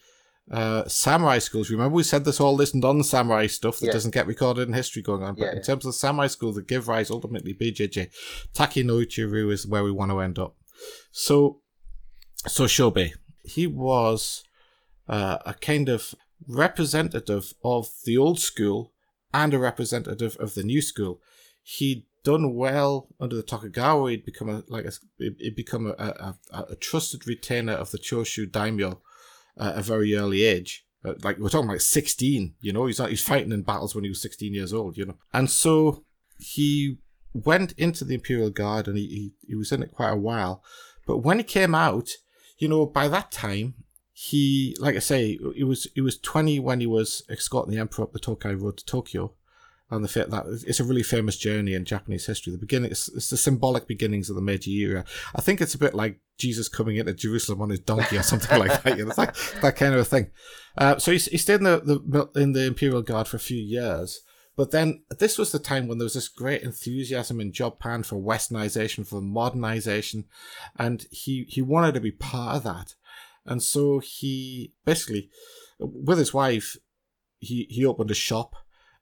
[0.51, 1.71] uh, samurai schools.
[1.71, 3.93] Remember, we said there's all this non-samurai stuff that Yeah.
[3.93, 5.35] doesn't get recorded in history going on.
[5.35, 5.63] But Yeah, in yeah.
[5.63, 8.09] terms of the samurai school that give rise ultimately BJJ,
[8.55, 10.57] Takenouchi Ryu is where we want to end up.
[11.13, 11.61] So,
[12.47, 13.13] so Shobe,
[13.45, 14.43] he was
[15.07, 16.15] uh, a kind of
[16.47, 18.93] representative of the old school
[19.33, 21.21] and a representative of the new school.
[21.63, 24.11] He'd done well under the Tokugawa.
[24.11, 28.51] He'd become a like a, he'd become a, a, a, trusted retainer of the Choshu
[28.51, 29.01] daimyo
[29.59, 30.85] at a very early age.
[31.05, 34.11] Uh, Like we're talking like sixteen, you know, he's he's fighting in battles when he
[34.11, 36.05] was sixteen years old, you know, and so
[36.39, 36.99] he
[37.35, 40.63] went into the Imperial Guard and he, he, he was in it quite a while.
[41.07, 42.11] But when he came out,
[42.59, 43.75] you know, by that time,
[44.21, 48.03] he, like I say, it was he was 20 when he was escorting the Emperor
[48.03, 49.33] up the Tokai Road to Tokyo.
[49.93, 52.51] and the fact that it's a really famous journey in Japanese history.
[52.53, 55.05] The beginning, it's, it's, the symbolic beginnings of the Meiji era.
[55.37, 58.59] I think it's a bit like Jesus coming into Jerusalem on his donkey or something
[58.59, 58.99] like that.
[58.99, 59.15] You know,
[59.63, 60.33] that kind of a thing.
[60.77, 63.63] Uh, so he, he stayed in the, the in the Imperial Guard for a few
[63.63, 64.21] years.
[64.57, 68.17] But then this was the time when there was this great enthusiasm in Japan for
[68.17, 70.25] westernization, for modernization,
[70.77, 72.97] and he, he wanted to be part of that.
[73.49, 75.31] And so he basically,
[75.79, 76.77] with his wife,
[77.39, 78.55] he, he opened a shop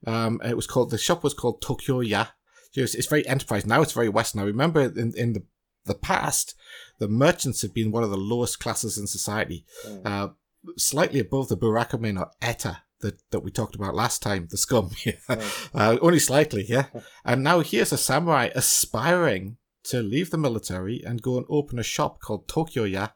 [0.07, 2.27] um, it was called the shop was called Tokyo Ya.
[2.75, 3.81] It's, it's very enterprise now.
[3.81, 4.43] It's very Western.
[4.43, 5.45] I remember in in the
[5.85, 6.55] the past,
[6.99, 10.05] the merchants had been one of the lowest classes in society, mm.
[10.05, 10.29] uh,
[10.77, 14.91] slightly above the Burakumin or Eta that, that we talked about last time, the scum.
[15.07, 15.13] Yeah.
[15.29, 15.71] Mm.
[15.75, 16.87] Uh, only slightly, yeah.
[17.25, 21.85] and now here's a samurai aspiring to leave the military and go and open a
[21.85, 23.09] shop called Tokyo Ya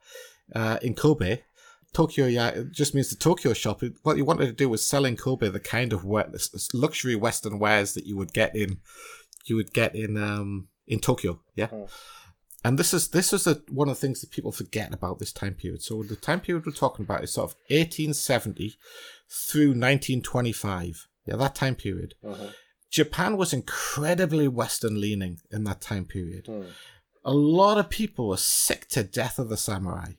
[0.54, 1.40] uh, in Kobe
[1.92, 3.82] Tokyo Ya just means the Tokyo shop.
[4.02, 6.04] What you wanted to do was sell in Kobe the kind of
[6.72, 8.78] luxury Western wares that you would get in,
[9.46, 11.40] you would get in um in Tokyo.
[11.56, 11.68] Yeah.
[11.68, 11.90] Mm.
[12.62, 15.32] And this is this is a, one of the things that people forget about this
[15.32, 15.82] time period.
[15.82, 18.76] So the time period we're talking about is sort of 1870
[19.28, 21.08] through 1925.
[21.26, 22.14] Yeah, that time period.
[22.24, 22.46] Mm-hmm.
[22.90, 26.46] Japan was incredibly Western leaning in that time period.
[26.46, 26.66] Mm.
[27.24, 30.12] A lot of people were sick to death of the samurai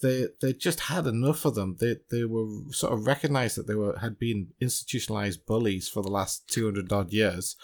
[0.00, 1.76] they they just had enough of them.
[1.80, 6.10] They they were sort of recognized that they were had been institutionalized bullies for the
[6.10, 7.56] last two hundred odd years,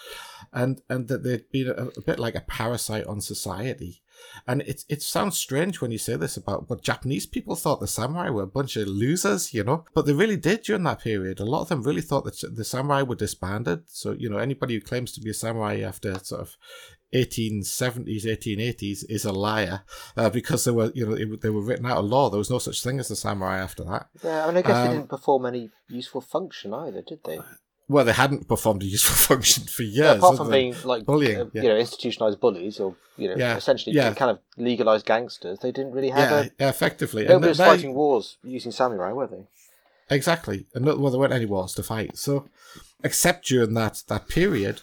[0.52, 4.02] and and that they'd been a, a, bit like a parasite on society.
[4.46, 7.86] And it it sounds strange when you say this about what Japanese people thought the
[7.86, 11.40] samurai were a bunch of losers, you know, but they really did during that period.
[11.40, 13.82] A lot of them really thought that the samurai were disbanded.
[13.86, 16.56] So you know anybody who claims to be a samurai after sort of
[17.14, 19.82] 1870s, 1880s is a liar
[20.16, 22.28] uh, because they were, you know, it, they were written out of law.
[22.28, 24.08] There was no such thing as the samurai after that.
[24.22, 27.38] Yeah, I mean, I guess um, they didn't perform any useful function either, did they?
[27.86, 29.96] Well, they hadn't performed a useful function for years.
[29.96, 31.62] Yeah, apart from being like bullying, uh, yeah.
[31.62, 33.56] you know, institutionalized bullies or you know, yeah.
[33.56, 36.68] essentially kind of legalized gangsters, they didn't really have yeah, a.
[36.68, 37.24] effectively.
[37.26, 39.46] Nobody was they, fighting wars using samurai, were they?
[40.10, 42.16] Exactly, and well, there weren't any wars to fight.
[42.16, 42.48] So,
[43.02, 44.80] except during that that period,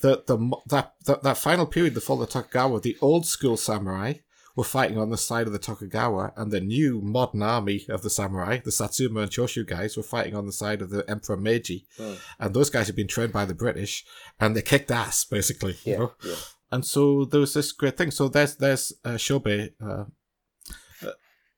[0.00, 3.56] the, the that, that that final period, the fall of the Tokugawa, the old school
[3.56, 4.14] samurai
[4.56, 8.10] were fighting on the side of the Tokugawa, and the new modern army of the
[8.10, 11.86] samurai, the Satsuma and Choshu guys, were fighting on the side of the Emperor Meiji.
[11.98, 12.18] Oh.
[12.38, 14.04] And those guys had been trained by the British,
[14.38, 15.76] and they kicked ass basically.
[15.84, 16.12] Yeah, you know?
[16.24, 16.36] yeah.
[16.72, 18.10] And so there was this great thing.
[18.10, 19.72] So there's there's uh, Shobe.
[19.82, 20.04] Uh,
[21.04, 21.12] uh,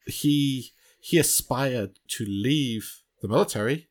[0.07, 3.89] he he aspired to leave the military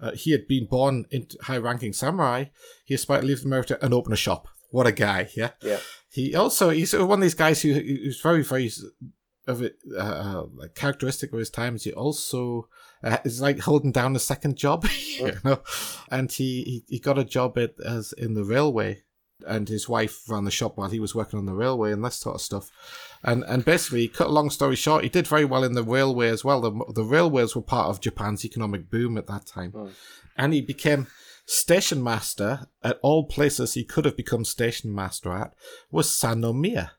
[0.00, 2.46] uh, he had been born into high-ranking samurai.
[2.84, 4.48] He aspired to leave America and open a shop.
[4.70, 5.28] What a guy!
[5.36, 5.50] Yeah.
[5.62, 5.78] Yeah.
[6.10, 8.70] He also he's one of these guys who who's very very
[9.46, 11.84] of it uh, uh characteristic of his times.
[11.84, 12.68] He also
[13.02, 14.86] uh, is like holding down a second job,
[15.18, 15.60] you know,
[16.10, 19.02] and he, he he got a job at as in the railway,
[19.46, 22.12] and his wife ran the shop while he was working on the railway and that
[22.12, 22.70] sort of stuff.
[23.22, 26.28] And and basically, cut a long story short, he did very well in the railway
[26.28, 26.60] as well.
[26.60, 29.72] The, the railways were part of Japan's economic boom at that time.
[29.72, 29.90] Mm.
[30.36, 31.08] And he became
[31.46, 35.54] station master at all places he could have become station master at
[35.90, 36.90] was Sannomiya.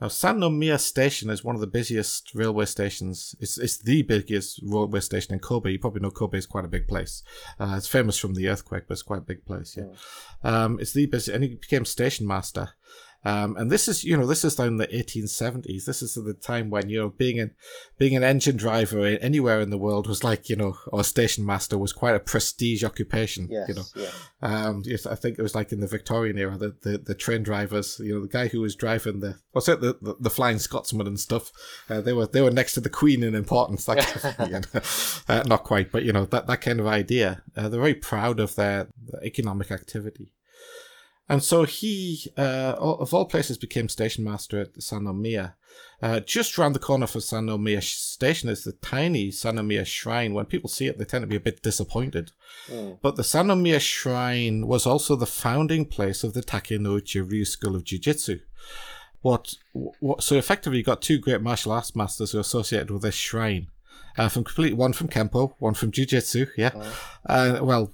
[0.00, 3.34] Now, Sannomiya Station is one of the busiest railway stations.
[3.40, 5.72] It's, it's the biggest railway station in Kobe.
[5.72, 7.22] You probably know Kobe is quite a big place.
[7.58, 9.84] Uh, it's famous from the earthquake, but it's quite a big place, yeah.
[10.44, 10.52] Mm.
[10.52, 12.70] Um, it's the busiest, and he became station master.
[13.24, 15.84] Um, and this is, you know, this is down in the 1870s.
[15.84, 17.56] This is the time when, you know, being an,
[17.98, 21.76] being an engine driver anywhere in the world was like, you know, or station master
[21.76, 23.82] was quite a prestige occupation, yes, you know.
[23.96, 24.10] Yeah.
[24.42, 27.42] Um, yes, I think it was like in the Victorian era, the, the, the train
[27.42, 30.60] drivers, you know, the guy who was driving the, what's it, the, the, the Flying
[30.60, 31.50] Scotsman and stuff,
[31.90, 34.60] uh, they were, they were next to the Queen in importance, that kind of, you
[34.60, 35.40] know.
[35.40, 37.42] uh, not quite, but, you know, that, that kind of idea.
[37.56, 40.30] Uh, they're very proud of their, their economic activity.
[41.28, 45.54] And so he, uh, of all places, became station master at Sannomiya.
[46.00, 50.34] Uh, just round the corner from Sannomiya station is the tiny Sannomiya shrine.
[50.34, 52.30] When people see it, they tend to be a bit disappointed.
[52.68, 52.98] Mm.
[53.02, 57.82] But the Sannomiya shrine was also the founding place of the Takenouchi Ryu School of
[57.82, 58.38] Jiu-Jitsu.
[59.22, 63.02] What, what, so effectively, you've got two great martial arts masters who are associated with
[63.02, 63.66] this shrine.
[64.16, 66.70] Uh, from complete one from Kempo, one from Jiu-Jitsu, yeah.
[67.26, 67.92] Uh, well,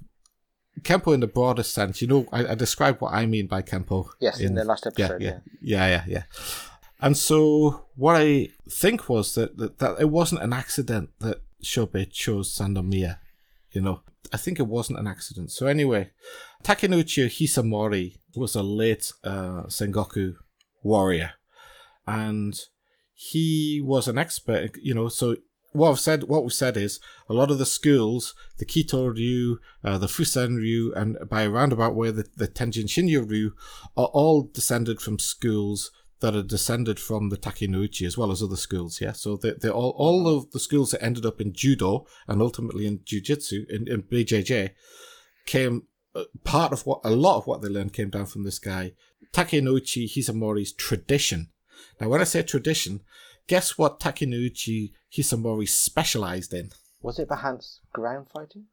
[0.81, 4.09] Kempo in the broadest sense, you know, I, I described what I mean by Kempo.
[4.21, 5.21] Yes, in, in the last episode.
[5.21, 6.23] Yeah, yeah, yeah, yeah, yeah.
[7.01, 12.11] And so what I think was that, that, that it wasn't an accident that Shobe
[12.11, 13.19] chose Sannomiya.
[13.73, 14.01] You know,
[14.33, 15.51] I think it wasn't an accident.
[15.51, 16.11] So anyway,
[16.63, 20.37] Takenouchi Hisamori was a late uh, Sengoku
[20.83, 21.33] warrior,
[22.07, 22.59] and
[23.15, 24.77] he was an expert.
[24.81, 25.37] You know, so
[25.73, 29.59] what I've said, what we've said is a lot of the schools, the Kito Ryu,
[29.83, 33.53] uh, the Fusen Ryu, and by a roundabout way, the, the Tenjin Shinryu Ryu
[33.97, 38.57] are all descended from schools that are descended from the Takenouchi as well as other
[38.57, 39.01] schools.
[39.01, 42.41] Yeah, so they they all all of the schools that ended up in judo and
[42.41, 44.71] ultimately in jujitsu in, in BJJ
[45.47, 45.83] came
[46.15, 48.93] uh, part of what a lot of what they learned came down from this guy
[49.33, 51.49] Takenouchi Hisamori's tradition.
[52.01, 53.01] Now, when I say tradition,
[53.47, 56.71] guess what Takenouchi Hisamori specialized in?
[57.03, 58.67] Was it perhaps ground fighting?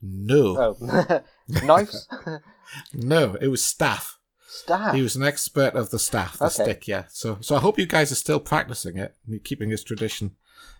[0.00, 1.22] No, Oh,
[1.64, 2.06] knives,
[2.94, 4.18] no, it was staff.
[4.46, 4.94] staff.
[4.94, 6.54] He was an expert of the staff, the Okay.
[6.62, 6.88] stick.
[6.88, 7.04] Yeah.
[7.08, 10.36] So, so I hope you guys are still practicing it, keeping this tradition,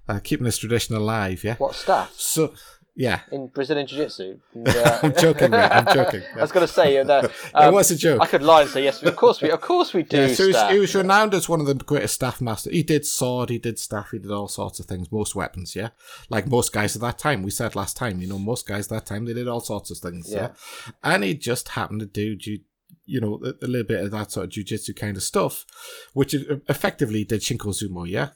[0.08, 1.42] uh, keeping this tradition alive.
[1.42, 1.56] Yeah.
[1.56, 2.54] What staff So,
[2.98, 3.20] yeah.
[3.30, 4.38] in Brazilian Jiu Jitsu?
[4.66, 5.70] Uh, I'm joking, mate.
[5.70, 6.22] I'm joking.
[6.36, 7.20] I was going to say, uh, no,
[7.54, 8.20] um, it was a joke.
[8.20, 9.02] I could lie and say yes.
[9.02, 10.16] Of course we, of course we do.
[10.16, 12.72] Yeah, so he was, he was renowned as one of the greatest staff masters.
[12.72, 15.90] He did sword, he did staff, he did all sorts of things, most weapons, yeah.
[16.28, 17.42] Like most guys at that time.
[17.42, 19.92] We said last time, you know, most guys at that time they did all sorts
[19.92, 20.38] of things, yeah.
[20.38, 20.92] Yeah.
[21.04, 22.58] And he just happened to do, ju-
[23.06, 25.64] you know, a, a little bit of that sort of jujitsu kind of stuff,
[26.14, 28.30] which effectively did Shinko Zumo, yeah.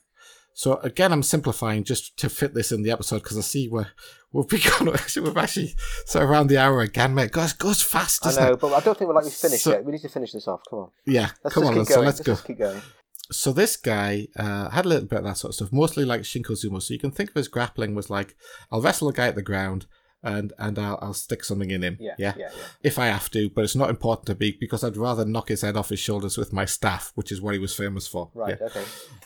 [0.55, 3.88] So again, I'm simplifying just to fit this in the episode because I see we're
[4.32, 4.46] we've
[4.94, 5.74] actually we've actually
[6.07, 7.32] so around the hour again, mate.
[7.32, 8.61] Goes goes fast, I know, it?
[8.61, 9.84] but I don't think we're likely to finish So- yet.
[9.84, 10.61] We need to finish this off.
[10.68, 10.90] Come on.
[11.07, 11.96] Yeah, Let's come on, keep then.
[11.96, 12.00] going.
[12.00, 12.32] so let's go.
[12.32, 12.82] just keep going.
[13.30, 16.20] So this guy uh, had a little bit of that sort of stuff, mostly like
[16.22, 16.82] Shinkozumo.
[16.82, 18.36] So you can think of his grappling was like,
[18.70, 19.86] I'll wrestle a guy at the ground
[20.23, 21.97] and and I'll, I'll stick something in him.
[22.01, 22.62] Yeah, yeah, yeah, yeah.
[22.83, 25.62] If I have to, but it's not important to be because I'd rather knock his
[25.62, 28.31] head off his shoulders with my staff, which is what he was famous for.
[28.35, 28.57] Right.
[28.61, 28.66] Yeah.
[28.66, 28.85] Okay.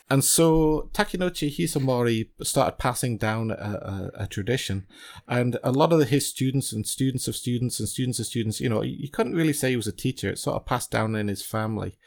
[0.09, 4.87] And so Takenouchi Hisamori started passing down a, a, a tradition,
[5.29, 8.69] and a lot of his students and students of students and students of students, you
[8.69, 10.31] know, you couldn't really say he was a teacher.
[10.31, 11.99] It sort of passed down in his family.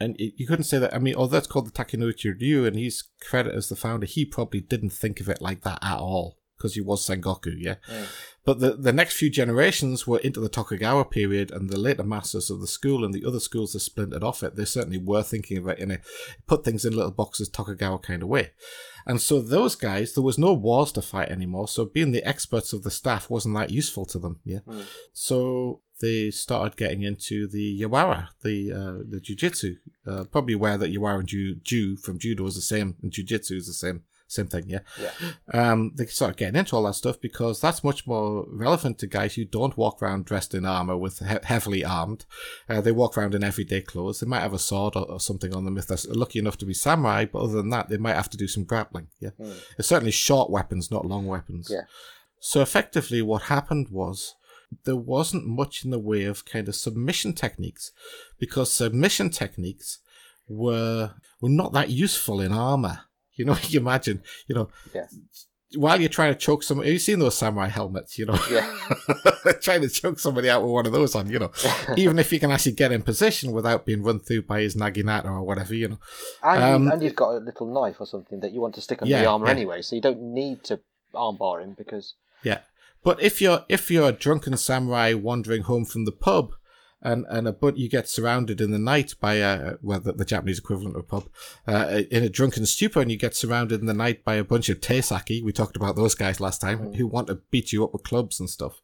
[0.00, 0.92] And it- you couldn't say that.
[0.94, 4.06] I mean, oh, although it's called the Takenouchi Ryu, and he's credited as the founder,
[4.06, 7.74] he probably didn't think of it like that at all because he was Sengoku, yeah.
[8.46, 12.48] But the, the next few generations were into the Tokugawa period, and the later masters
[12.48, 15.58] of the school and the other schools that splintered off it, they certainly were thinking
[15.58, 15.98] of it in a
[16.46, 18.52] put things in little boxes Tokugawa kind of way.
[19.06, 22.72] And so those guys, there was no wars to fight anymore, so being the experts
[22.72, 24.60] of the staff wasn't that useful to them, yeah.
[25.12, 29.76] So they started getting into the Yawara, the uh, the jujitsu.
[30.06, 33.52] Uh, probably aware that Yawara and Ju, Ju from judo is the same, and jujitsu
[33.52, 34.80] is the same same thing, yeah.
[35.00, 35.10] Yeah.
[35.52, 39.34] Um, they start getting into all that stuff because that's much more relevant to guys
[39.34, 42.24] who don't walk around dressed in armor with he- heavily armed.
[42.68, 44.20] Uh, they walk around in everyday clothes.
[44.20, 46.66] They might have a sword or, or something on them if they're lucky enough to
[46.66, 49.08] be samurai, but other than that, they might have to do some grappling.
[49.20, 49.30] Yeah,
[49.78, 51.68] it's certainly short weapons, not long weapons.
[51.70, 51.82] Yeah.
[52.40, 54.34] So effectively, what happened was
[54.84, 57.92] there wasn't much in the way of kind of submission techniques
[58.38, 60.00] because submission techniques
[60.48, 63.00] were were not that useful in armor.
[63.38, 64.68] You know, you imagine, you know,
[65.76, 68.16] while you're trying to choke somebody, have you seen those samurai helmets?
[68.18, 68.64] You know, Yeah.
[69.60, 71.50] trying to choke somebody out with one of those on, you know,
[71.96, 75.26] even if you can actually get in position without being run through by his naginata
[75.26, 75.98] or whatever, you know.
[76.44, 78.80] And, you, Um, and you've got a little knife or something that you want to
[78.80, 79.52] stick under Yeah, the armor yeah.
[79.52, 80.80] anyway, so you don't need to
[81.12, 82.14] armbar him because
[82.44, 82.60] Yeah,
[83.02, 86.52] but if you're if you're a drunken samurai wandering home from the pub,
[87.04, 90.24] and and a but you get surrounded in the night by a well the, the
[90.24, 91.28] Japanese equivalent of a pub,
[91.68, 94.68] uh, in a drunken stupor, and you get surrounded in the night by a bunch
[94.68, 95.42] of teisaki.
[95.42, 98.40] We talked about those guys last time who want to beat you up with clubs
[98.40, 98.80] and stuff.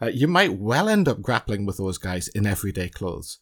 [0.00, 3.38] Uh, you might well end up grappling with those guys in everyday clothes.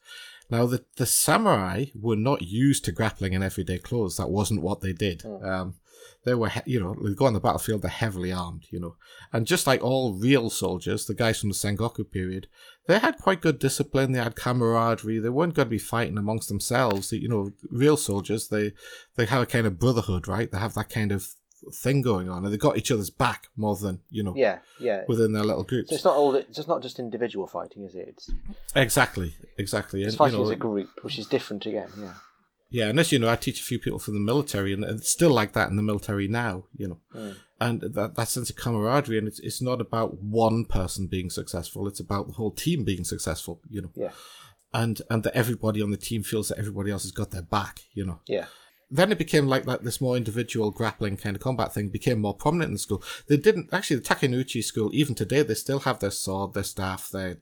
[0.50, 4.18] Now, the, the samurai were not used to grappling in everyday clothes.
[4.18, 5.24] That wasn't what they did.
[5.24, 5.76] Um,
[6.24, 8.96] they were, you know, they go on the battlefield, they're heavily armed, you know.
[9.32, 12.48] And just like all real soldiers, the guys from the Sengoku period,
[12.86, 14.12] they had quite good discipline.
[14.12, 15.18] They had camaraderie.
[15.20, 17.12] They weren't going to be fighting amongst themselves.
[17.12, 18.72] You know, real soldiers, they,
[19.16, 20.50] they have a kind of brotherhood, right?
[20.50, 21.28] They have that kind of
[21.72, 25.02] thing going on and they got each other's back more than, you know, yeah, yeah.
[25.06, 25.90] within their little groups.
[25.90, 26.34] So it's not all.
[26.34, 28.08] It's just not just individual fighting, is it?
[28.08, 28.30] It's,
[28.74, 30.02] exactly, exactly.
[30.02, 31.88] it's And, fighting you know, as a group, which is different again.
[31.98, 32.14] Yeah.
[32.72, 35.10] Yeah, and as you know, I teach a few people from the military, and it's
[35.10, 37.00] still like that in the military now, you know.
[37.14, 37.36] Mm.
[37.60, 41.86] And that, that sense of camaraderie, and it's, it's not about one person being successful,
[41.86, 43.90] it's about the whole team being successful, you know.
[43.94, 44.10] Yeah.
[44.72, 47.80] And and that everybody on the team feels that everybody else has got their back,
[47.92, 48.20] you know.
[48.26, 48.46] Yeah.
[48.90, 52.34] Then it became like that this more individual grappling kind of combat thing became more
[52.34, 53.02] prominent in the school.
[53.26, 57.10] They didn't actually the Takenouchi school, even today, they still have their sword, their staff,
[57.10, 57.38] their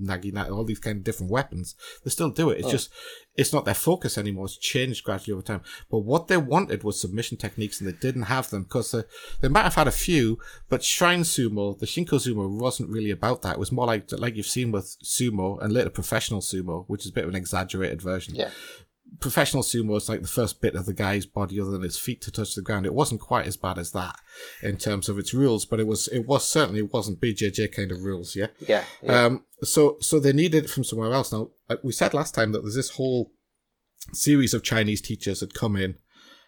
[0.00, 1.74] nagina, all these kind of different weapons.
[2.04, 2.58] They still do it.
[2.58, 2.72] It's oh.
[2.72, 2.90] just
[3.36, 4.46] it's not their focus anymore.
[4.46, 5.60] It's changed gradually over time.
[5.90, 9.02] But what they wanted was submission techniques, and they didn't have them because they,
[9.40, 10.38] they might have had a few.
[10.68, 13.54] But Shrine Sumo, the Shinko Sumo, wasn't really about that.
[13.54, 17.10] It was more like like you've seen with sumo and later professional sumo, which is
[17.10, 18.50] a bit of an exaggerated version Yeah.
[19.20, 22.20] Professional sumo was like the first bit of the guy's body other than his feet
[22.22, 22.86] to touch the ground.
[22.86, 24.16] It wasn't quite as bad as that
[24.62, 27.92] in terms of its rules, but it was it was certainly it wasn't BJJ kind
[27.92, 28.36] of rules.
[28.36, 28.48] Yeah.
[28.60, 28.84] Yeah.
[29.02, 29.24] yeah.
[29.24, 29.44] Um.
[29.62, 31.32] So so they needed it from somewhere else.
[31.32, 31.50] Now
[31.82, 33.32] we said last time that there's this whole
[34.12, 35.96] series of Chinese teachers had come in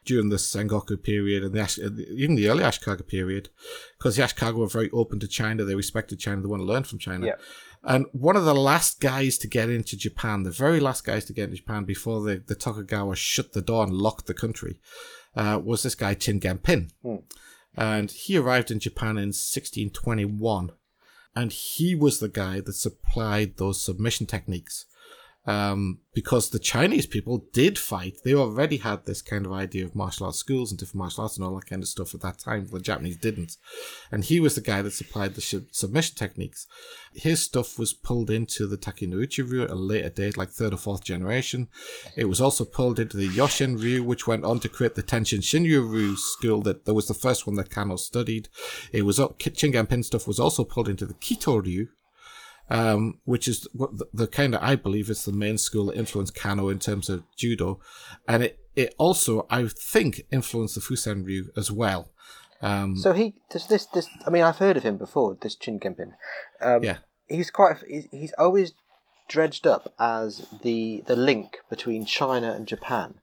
[0.05, 3.51] during the Sengoku period and the Ash- uh, even the early Ashikaga period,
[3.99, 5.65] because the Ashikaga were very open to China.
[5.65, 6.41] They respected China.
[6.41, 7.27] They want to learn from China.
[7.27, 7.35] Yeah.
[7.85, 11.33] And one of the last guys to get into Japan, the very last guys to
[11.33, 14.81] get into Japan before the, the Tokugawa shut the door and locked the country,
[15.37, 16.91] uh, was this guy Chin Genpin.
[17.77, 20.73] And he arrived in Japan in 1621.
[21.37, 24.87] And he was the guy that supplied those submission techniques.
[25.49, 28.19] Um, because the Chinese people did fight.
[28.23, 31.39] They already had this kind of idea of martial arts schools and different martial arts
[31.39, 32.67] and all that kind of stuff at that time.
[32.71, 33.57] The Japanese didn't.
[34.13, 36.67] And he was the guy that supplied the sh- submission techniques.
[37.15, 40.77] His stuff was pulled into the Takenouchi Ryu at a later date, like third or
[40.77, 41.69] fourth generation.
[42.15, 45.39] It was also pulled into the Yoshin Ryu, which went on to create the Tenshin
[45.39, 48.51] Shinryu Ryu school that, that was the first one that Kano studied.
[48.93, 51.87] It was, Chin Genpin stuff was also pulled into the Kito Ryu,
[52.71, 55.97] um, which is what the, the kind of I believe is the main school that
[55.97, 57.81] influenced Kano in terms of judo,
[58.27, 62.11] and it it also I think influenced the Fusen Ryu as well.
[62.61, 63.87] Um, so he does this.
[63.87, 65.37] This I mean, I've heard of him before.
[65.41, 66.13] This Chin Genpin.
[66.61, 66.99] Um, yeah,
[67.29, 67.77] he's quite.
[67.87, 68.73] He's, he's always
[69.29, 73.15] dredged up as the the link between China and Japan.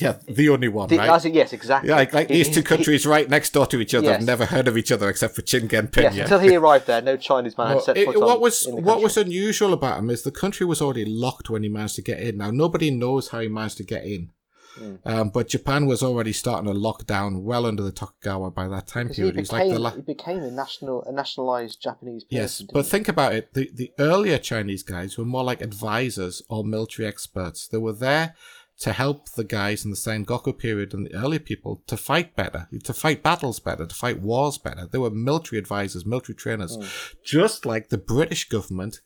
[0.00, 1.24] Yeah, the only one, The- right?
[1.26, 1.88] yes, exactly.
[1.90, 4.10] yeah, like, like He- these he- two he- countries right next door to each other
[4.12, 4.26] have Yes.
[4.26, 6.02] never heard of each other except for Chin Genpin.
[6.04, 6.22] Yes, yeah.
[6.22, 8.66] until he arrived there, no Chinese man Well, had set it- foot on what was
[8.66, 11.68] in the what was unusual about him is the country was already locked when he
[11.68, 12.36] managed to get in.
[12.38, 14.30] Now nobody knows how he managed to get in,
[14.78, 14.94] Hmm.
[15.04, 18.86] um, but Japan was already starting to lock down well under the Tokugawa by that
[18.86, 19.34] time period.
[19.34, 22.36] He like became, the la- he became a national, a nationalized Japanese person.
[22.38, 22.90] Yes, but he?
[22.90, 23.52] think about it.
[23.54, 27.66] The the earlier Chinese guys were more like advisors or military experts.
[27.66, 28.36] They were there
[28.80, 32.68] to help the guys in the Sengoku period and the early people to fight better,
[32.84, 34.86] to fight battles better, to fight wars better.
[34.86, 36.84] They were military advisors, military trainers, Hmm.
[37.24, 39.00] just like the British government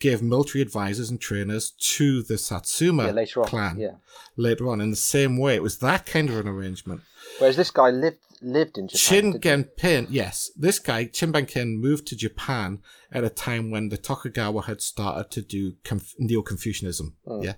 [0.00, 3.94] gave military advisors and trainers to the Satsuma yeah, later on, clan yeah.
[4.36, 5.54] later on in the same way.
[5.54, 7.00] It was that kind of an arrangement.
[7.38, 9.32] Whereas this guy lived lived in Japan.
[9.32, 9.40] Chin?
[9.40, 12.80] Genpin, yes, this guy Chin Genpin moved to Japan
[13.10, 17.42] at a time when the Tokugawa had started to do conf- neo-Confucianism, hmm.
[17.42, 17.54] yeah,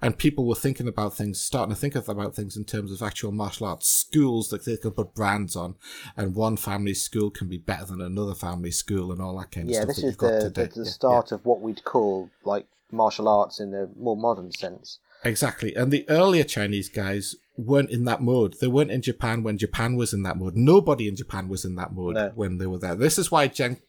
[0.00, 3.32] and people were thinking about things, starting to think about things in terms of actual
[3.32, 5.74] martial arts schools that they could put brands on,
[6.16, 9.68] and one family school can be better than another family school, and all that kind
[9.68, 9.96] of Yeah, stuff.
[9.98, 13.60] Yeah, this is the, the, the Yeah, start of what we'd call like martial arts
[13.60, 14.98] in a more modern sense.
[15.24, 15.74] Exactly.
[15.74, 18.56] And the earlier Chinese guys weren't in that mode.
[18.60, 20.56] They weren't in Japan when Japan was in that mode.
[20.56, 22.32] Nobody in Japan was in that mode No.
[22.34, 22.94] when they were there.
[22.94, 23.82] This is why Jen-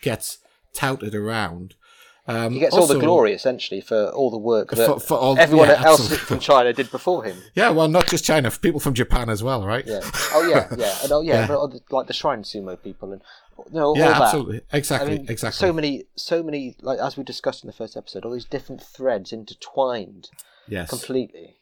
[0.00, 0.38] gets
[0.72, 1.74] touted around.
[2.26, 5.38] Um, He gets all the glory essentially for all the work that For- for all-
[5.38, 6.24] everyone yeah, else absolutely.
[6.26, 7.36] from China did before him.
[7.54, 9.86] Yeah, well, not just China, people from Japan as well, right?
[9.86, 10.00] Yeah.
[10.32, 11.66] Oh yeah, yeah, and oh yeah, Yeah.
[11.90, 13.20] like the shrine sumo people and
[13.58, 14.22] you know, all Yeah, that.
[14.22, 14.62] absolutely.
[14.72, 15.58] Exactly, I mean, exactly.
[15.66, 18.82] So many, so many, like as we discussed in the first episode, all these different
[18.82, 20.30] threads intertwined
[20.66, 20.88] yes.
[20.88, 21.56] completely.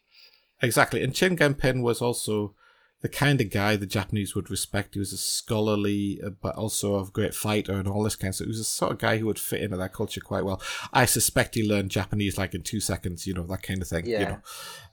[0.62, 1.02] Exactly.
[1.02, 2.54] And Chin Genpin was also
[3.02, 4.94] the kind of guy the Japanese would respect.
[4.94, 8.36] He was a scholarly, uh, but also a great fighter and all this kind of
[8.36, 8.46] stuff.
[8.46, 10.62] He was a sort of guy who would fit into that culture quite well.
[10.92, 14.06] I suspect he learned Japanese like in two seconds, you know, that kind of thing.
[14.06, 14.28] You Yeah.
[14.30, 14.40] know.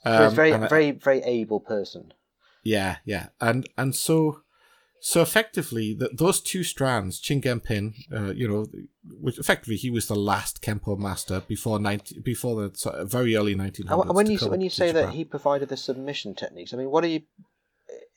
[0.03, 2.13] So he's Um, very, I- very, very able person.
[2.63, 4.41] yeah, yeah, and and so
[5.01, 8.67] so effectively, th those two strands, Chin Genpin, uh, you know,
[9.21, 13.87] which effectively he was the last Kempo master before ninety before the very early nineteen
[13.87, 17.03] And when you when you say that he provided the submission techniques, I mean, what
[17.05, 17.21] are you?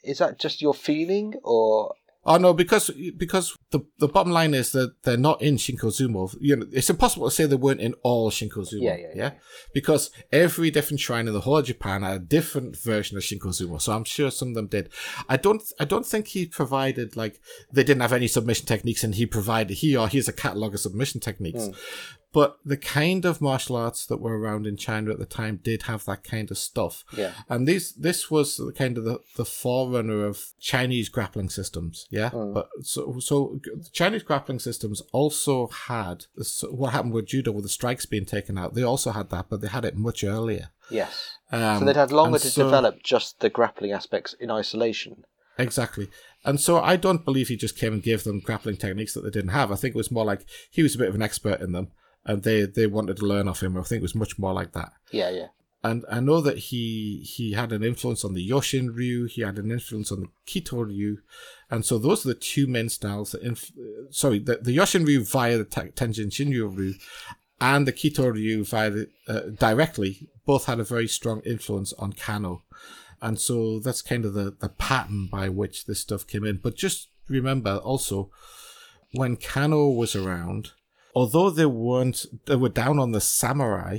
[0.02, 1.94] Is that just your feeling, or
[2.24, 6.36] Oh no, because because the the bottom line is that they're not in Shinkozumo.
[6.40, 8.80] You know, it's impossible to say they weren't in all Shinkozumo.
[8.80, 9.30] Yeah, yeah, yeah.
[9.74, 13.80] Because every different shrine in the whole of Japan had a different version of Shinkozumo.
[13.80, 14.90] So I'm sure some of them did.
[15.28, 17.40] I don't I don't think he provided like
[17.72, 20.80] they didn't have any submission techniques and he provided he or here's a catalogue of
[20.80, 21.66] submission techniques.
[21.66, 21.72] Hmm.
[22.32, 25.82] But the kind of martial arts that were around in China at the time did
[25.82, 27.04] have that kind of stuff.
[27.14, 27.32] Yeah.
[27.48, 32.06] And these this was kind of the, the forerunner of Chinese grappling systems.
[32.10, 32.30] Yeah.
[32.30, 32.54] Hmm.
[32.54, 33.60] But so so
[33.92, 38.56] Chinese grappling systems also had so what happened with judo with the strikes being taken
[38.56, 38.74] out.
[38.74, 40.70] They also had that, but they had it much earlier.
[40.90, 41.36] yes?
[41.50, 45.24] Um, so they'd had longer to so- develop just the grappling aspects in isolation.
[45.58, 46.08] Exactly.
[46.46, 49.30] And so I don't believe he just came and gave them grappling techniques that they
[49.30, 49.70] didn't have.
[49.70, 51.88] I think it was more like he was a bit of an expert in them
[52.24, 53.76] and they, they wanted to learn off him.
[53.76, 54.92] I think it was much more like that.
[55.10, 55.48] Yeah, yeah.
[55.84, 59.58] And I know that he he had an influence on the Yoshin Ryu, he had
[59.58, 61.18] an influence on the Kito Ryu.
[61.70, 63.72] And so those are the two main styles that, inf-
[64.10, 66.94] sorry, the, the Yoshin Ryu via the Tenjin Shinyo Ryu
[67.60, 72.12] and the Kito Ryu via the, uh, directly both had a very strong influence on
[72.12, 72.62] Kano.
[73.20, 76.58] And so that's kind of the, the pattern by which this stuff came in.
[76.58, 78.30] But just remember also,
[79.14, 80.72] when Kano was around,
[81.14, 83.98] although they weren't, they were down on the samurai,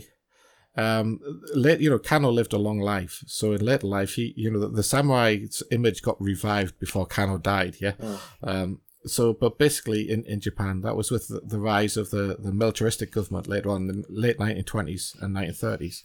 [0.75, 1.19] um,
[1.53, 3.23] late, you know, Kano lived a long life.
[3.27, 7.37] So in later life, he, you know, the, the samurai's image got revived before Kano
[7.37, 7.77] died.
[7.79, 7.93] Yeah.
[8.41, 12.37] Um, so, but basically in, in Japan, that was with the, the rise of the,
[12.39, 16.03] the militaristic government later on in the late 1920s and 1930s.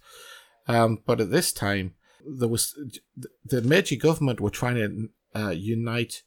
[0.66, 1.94] Um, but at this time,
[2.26, 2.74] there was
[3.44, 6.22] the Meiji government were trying to uh, unite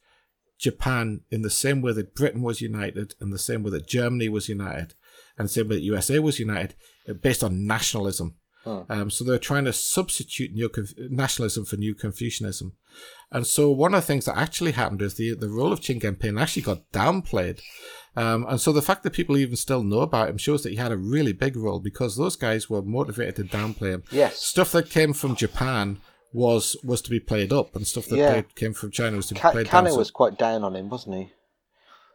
[0.62, 4.28] Japan in the same way that Britain was united, and the same way that Germany
[4.28, 4.94] was united,
[5.36, 6.76] and the same way that USA was united,
[7.08, 8.36] uh, based on nationalism.
[8.64, 8.86] Oh.
[8.88, 12.74] Um, so they're trying to substitute new Conf- nationalism for new Confucianism.
[13.32, 15.98] And so one of the things that actually happened is the, the role of Chin
[15.98, 17.60] Genpin actually got downplayed.
[18.14, 20.76] Um, and so the fact that people even still know about him shows that he
[20.76, 24.04] had a really big role because those guys were motivated to downplay him.
[24.12, 24.38] Yes.
[24.38, 25.98] Stuff that came from Japan
[26.32, 28.32] was was to be played up, and stuff that Yeah.
[28.32, 29.84] played, came from China was to be Ka- played down.
[29.84, 31.32] Kano So- was quite down on him, wasn't he?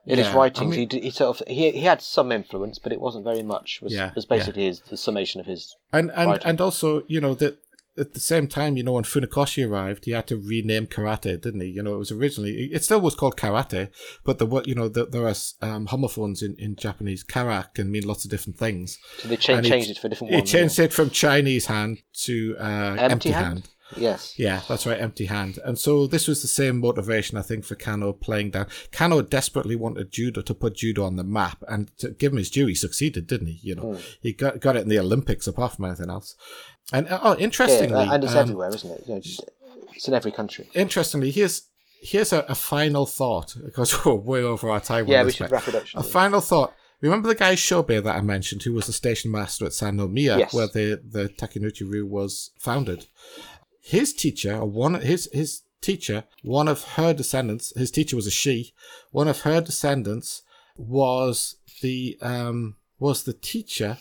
[0.05, 2.79] In his Yeah, I writings, mean- he, he sort of he, he had some influence,
[2.79, 3.79] but it wasn't very much.
[3.81, 5.75] It was, Yeah, was basically his the summation of his.
[5.91, 6.41] And and Right.
[6.45, 7.57] and also, you know, that
[7.99, 11.61] at the same time, you know, when Funakoshi arrived, he had to rename karate, didn't
[11.61, 11.67] he?
[11.67, 13.89] You know, it was originally it still was called karate,
[14.23, 17.23] but the what you know, the, there are um, homophones in, in Japanese.
[17.23, 18.97] Kara can mean lots of different things.
[19.17, 22.95] So they cha- changed it for different He changed it from Chinese hand to uh,
[22.99, 23.67] empty, hand.
[23.95, 24.33] Yes.
[24.37, 25.59] Yeah, that's right, empty hand.
[25.63, 28.67] And so this was the same motivation, I think, for Kano playing down.
[28.91, 32.49] Kano desperately wanted judo to put judo on the map, and to give him his
[32.49, 33.59] due, he succeeded, didn't he?
[33.61, 34.01] You know, Hmm.
[34.21, 36.35] he got got it in the Olympics apart from anything else.
[36.91, 39.03] And uh, oh, Yeah, interestingly, and it's um, everywhere, isn't it?
[39.07, 39.41] You know, just,
[39.93, 40.69] it's in every country.
[40.73, 41.63] interestingly, here's
[42.01, 45.07] here's a, a final thought because we're way over our time.
[45.07, 45.83] Yeah, we should wrap it up.
[45.95, 46.73] A final thought.
[46.99, 50.53] Remember the guy Shobe that I mentioned, who was the station master at Sannomiya, Yes.
[50.53, 53.05] where the the Takenouchi Ryu was founded.
[53.87, 57.71] His teacher, one his his teacher, one of her descendants.
[57.77, 58.73] His teacher was a she.
[59.11, 60.41] One of her descendants
[60.75, 63.97] was the um was the teacher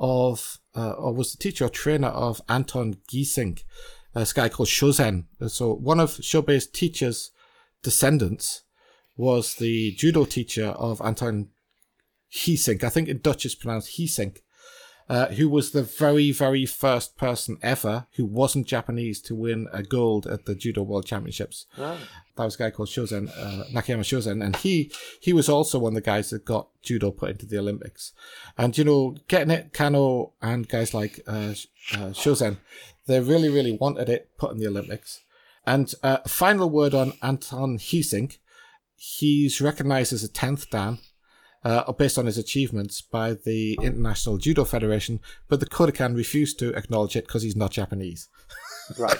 [0.00, 3.62] of uh, or was the teacher or trainer of Anton Geesink,
[4.14, 5.26] this guy called Shozen.
[5.46, 7.30] So one of Shobe's teachers'
[7.84, 8.62] descendants
[9.16, 11.50] was the judo teacher of Anton
[12.32, 12.82] Geesink.
[12.82, 14.38] I think in Dutch it's pronounced Hiesink.
[15.06, 19.82] Uh, who was the very, very first person ever who wasn't Japanese to win a
[19.82, 21.66] gold at the Judo World Championships.
[21.76, 21.98] Oh.
[22.36, 24.90] That was a guy called Shozen, uh, Nakayama Shozen, and he
[25.20, 28.12] he was also one of the guys that got judo put into the Olympics.
[28.56, 31.54] And you know, getting it, Kano and guys like uh,
[31.92, 32.56] uh, Shozen,
[33.06, 35.20] they really, really wanted it put in the Olympics.
[35.66, 38.38] And uh, final word on Anton Geesink,
[38.96, 40.98] he's recognized as a tenth Dan.
[41.64, 46.74] Uh, based on his achievements by the International Judo Federation, but the Kodokan refused to
[46.74, 48.28] acknowledge it because he's not Japanese.
[48.98, 49.16] Right.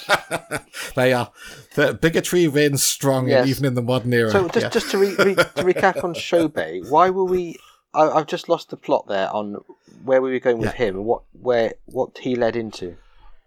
[0.95, 1.33] they are.
[1.75, 3.49] The bigotry reigns strong, Yes.
[3.49, 4.31] even in the modern era.
[4.31, 4.69] So just Yeah.
[4.69, 7.57] just to, re- re- to recap on Shobei, why were we?
[7.95, 9.57] I, I've just lost the plot there on
[10.05, 12.99] where we were going with him and what where what he led into.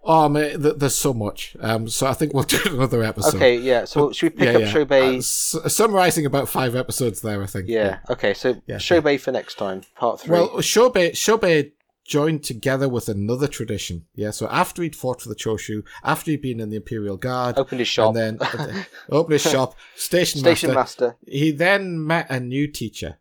[0.10, 1.56] Oh, man, th- there's so much.
[1.60, 3.36] Um, so I think we'll do another episode.
[3.36, 3.84] Okay, yeah.
[3.86, 4.74] So should we pick Yeah, up yeah.
[4.74, 5.14] Shobei?
[5.16, 7.68] Uh, s- summarizing about five episodes there, I think.
[7.68, 8.00] yeah.
[8.10, 8.34] Okay.
[8.34, 10.32] So Yeah, Shobei for next time, part three.
[10.32, 11.72] Well, Shobe, Shobe
[12.06, 14.06] joined together with another tradition.
[14.16, 14.32] Yeah.
[14.32, 17.80] So after he'd fought for the Choshu, after he'd been in the Imperial Guard, Opened
[17.80, 18.16] his shop.
[18.16, 21.18] and then opened his shop, station, Station master, master.
[21.28, 23.18] He then met a new teacher,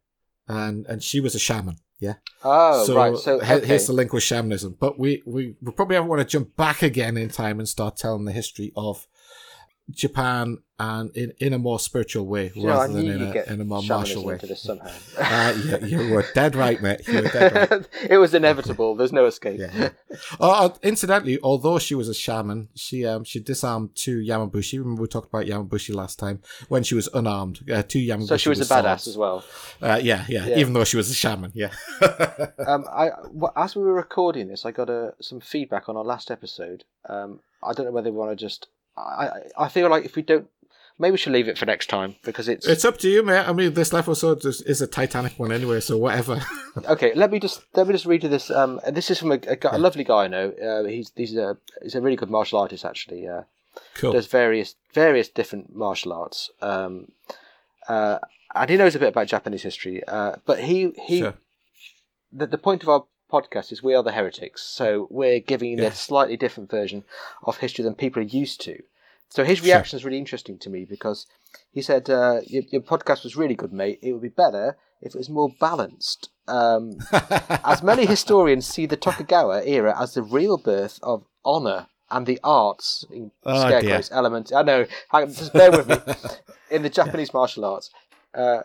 [0.47, 1.78] and and she was a shaman.
[1.99, 2.14] Yeah.
[2.44, 3.16] Oh, so, right.
[3.16, 3.66] So okay.
[3.66, 4.76] here's the link with shamanism.
[4.78, 8.24] But we, we, we probably want to jump back again in time and start telling
[8.24, 9.07] the history of
[9.91, 13.61] Japan and in, in a more spiritual way You know, rather than in a, in
[13.62, 14.34] a more martial way.
[14.34, 14.91] into this somehow.
[15.18, 17.01] Uh, you, you were dead right, mate.
[17.09, 17.89] You were dead right.
[18.11, 18.95] it was inevitable.
[18.95, 19.61] There's no escape.
[19.61, 19.91] Yeah.
[20.41, 24.78] Uh, incidentally, although she was a shaman, she um she disarmed two Yamabushi.
[24.78, 27.61] Remember we talked about Yamabushi last time when she was unarmed.
[27.70, 28.28] Uh, two Yamabushi.
[28.28, 29.09] So she was a badass swords.
[29.09, 29.45] as well.
[29.82, 30.59] Uh, yeah, yeah, Yeah.
[30.59, 31.70] Even though she was a shaman, yeah.
[32.66, 33.11] Um, I
[33.57, 36.85] as we were recording this, I got a, some feedback on our last episode.
[37.09, 38.69] Um, I don't know whether we want to just.
[38.97, 40.48] I, I feel like if we don't,
[40.98, 43.47] maybe we should leave it for next time because it's, It's up to you, mate.
[43.47, 46.40] I mean, this episode is, is a Titanic one anyway, so whatever.
[46.89, 47.12] okay.
[47.14, 48.51] Let me just let me just read you this.
[48.51, 50.51] Um, this is from a, a, guy- a lovely guy I know.
[50.51, 53.28] Uh, he's he's a he's a really good martial artist actually.
[53.28, 53.43] Uh,
[53.94, 54.12] cool.
[54.12, 56.51] does various various different martial arts.
[56.62, 57.12] Um,
[57.89, 58.18] uh,
[58.55, 60.02] and he knows a bit about Japanese history.
[60.09, 61.35] Uh, but he he Sure.
[62.32, 65.78] the, the point of our podcast is we are the heretics, so we're giving you
[65.82, 65.89] Yeah.
[65.89, 67.05] a slightly different version
[67.43, 68.82] of history than people are used to.
[69.28, 71.27] So his reaction is really interesting to me because
[71.73, 73.98] he said, uh, your, your podcast was really good, mate.
[74.03, 76.31] It would be better if it was more balanced.
[76.47, 76.98] Um,
[77.65, 82.39] as many historians see the Tokugawa era as the real birth of honor and the
[82.44, 83.90] arts, in Oh, scare dear.
[83.94, 84.53] quotes, element.
[84.55, 85.97] I know, hang just bear with me.
[86.70, 87.90] In the Japanese martial arts.
[88.35, 88.62] Uh,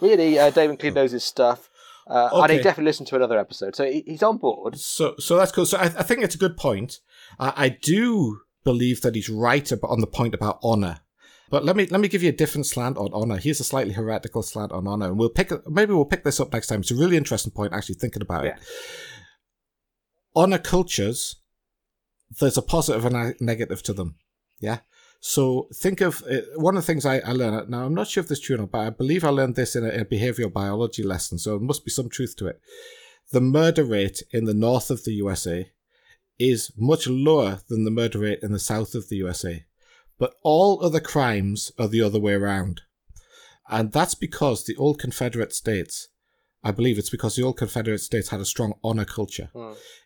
[0.00, 1.68] really, uh, David Clean knows his stuff.
[2.06, 3.74] Uh, And he definitely listened to another episode.
[3.74, 4.78] So he, he's on board.
[4.78, 5.66] So, so that's cool.
[5.66, 7.00] So I, I think it's a good point.
[7.38, 11.00] Uh, I do believe that he's right about, on the point about honor.
[11.48, 13.36] But let me let me give you a different slant on honor.
[13.36, 16.52] Here's a slightly heretical slant on honor, and we'll pick maybe we'll pick this up
[16.52, 16.80] next time.
[16.80, 17.72] It's a really interesting point.
[17.72, 18.56] Actually, thinking about Yeah.
[18.56, 18.62] it,
[20.34, 21.36] honor cultures,
[22.40, 24.16] there's a positive and a negative to them.
[24.60, 24.78] Yeah.
[25.20, 27.68] So think of uh, one of the things I, I learned.
[27.68, 29.56] Now I'm not sure if this is true or not, but I believe I learned
[29.56, 31.38] this in a, a behavioral biology lesson.
[31.38, 32.60] So there must be some truth to it.
[33.32, 35.70] The murder rate in the north of the USA
[36.38, 39.64] is much lower than the murder rate in the south of the USA.
[40.18, 42.82] But all other crimes are the other way around.
[43.68, 46.08] And that's because the old Confederate states,
[46.62, 49.50] I believe it's because the old Confederate states had a strong honor culture.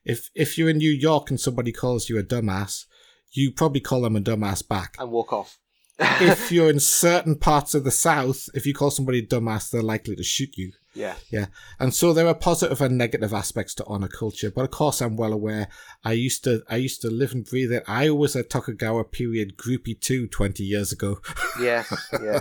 [0.04, 2.86] If if you're in New York and somebody calls you a dumbass,
[3.32, 4.96] you probably call them a dumbass back.
[4.98, 5.58] And walk off.
[5.98, 9.82] if you're in certain parts of the South, if you call somebody a dumbass, they're
[9.82, 10.72] likely to shoot you.
[10.94, 11.14] Yeah.
[11.30, 11.46] Yeah.
[11.78, 15.16] And so there are positive and negative aspects to honor culture, but of course I'm
[15.16, 15.68] well aware.
[16.04, 17.84] I used to I used to live and breathe it.
[17.86, 21.20] I was a Tokugawa period groupie too 20 years ago.
[21.60, 21.84] Yeah.
[22.22, 22.40] Yeah.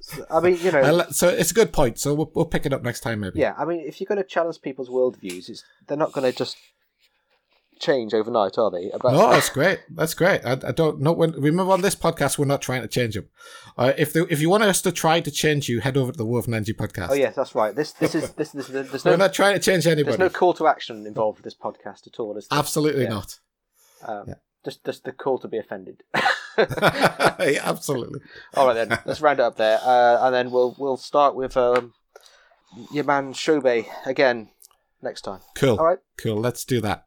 [0.00, 1.04] So, I mean, you know.
[1.10, 1.98] So it's a good point.
[1.98, 3.38] So we'll, we'll pick it up next time maybe.
[3.38, 6.36] Yeah, I mean, if you're going to challenge people's worldviews, it's, they're not going to
[6.36, 6.56] just
[7.82, 8.90] change overnight, are they?
[8.90, 9.80] About No, that's great.
[9.90, 10.40] That's great.
[10.44, 11.32] I, I don't know when.
[11.32, 13.28] Remember, on this podcast, we're not trying to change them.
[13.76, 16.16] Uh, if they, if you want us to try to change you, head over to
[16.18, 17.10] the Wolf and Angie podcast.
[17.10, 17.74] Oh yes, that's right.
[17.74, 20.16] This this is this, this there's We're not trying to change anybody.
[20.16, 22.36] there's no call to action involved with this podcast at all.
[22.36, 22.58] Is there?
[22.58, 23.08] Absolutely Yeah.
[23.10, 23.38] not.
[24.06, 24.34] Um, Yeah.
[24.64, 26.04] Just just the call to be offended.
[26.58, 28.20] yeah, absolutely.
[28.54, 31.56] all right then, let's round it up there, uh, and then we'll we'll start with
[31.56, 31.94] um,
[32.92, 34.50] your man Shobe again
[35.00, 35.40] next time.
[35.56, 35.78] Cool.
[35.78, 36.38] All right, Cool.
[36.38, 37.06] Let's do that.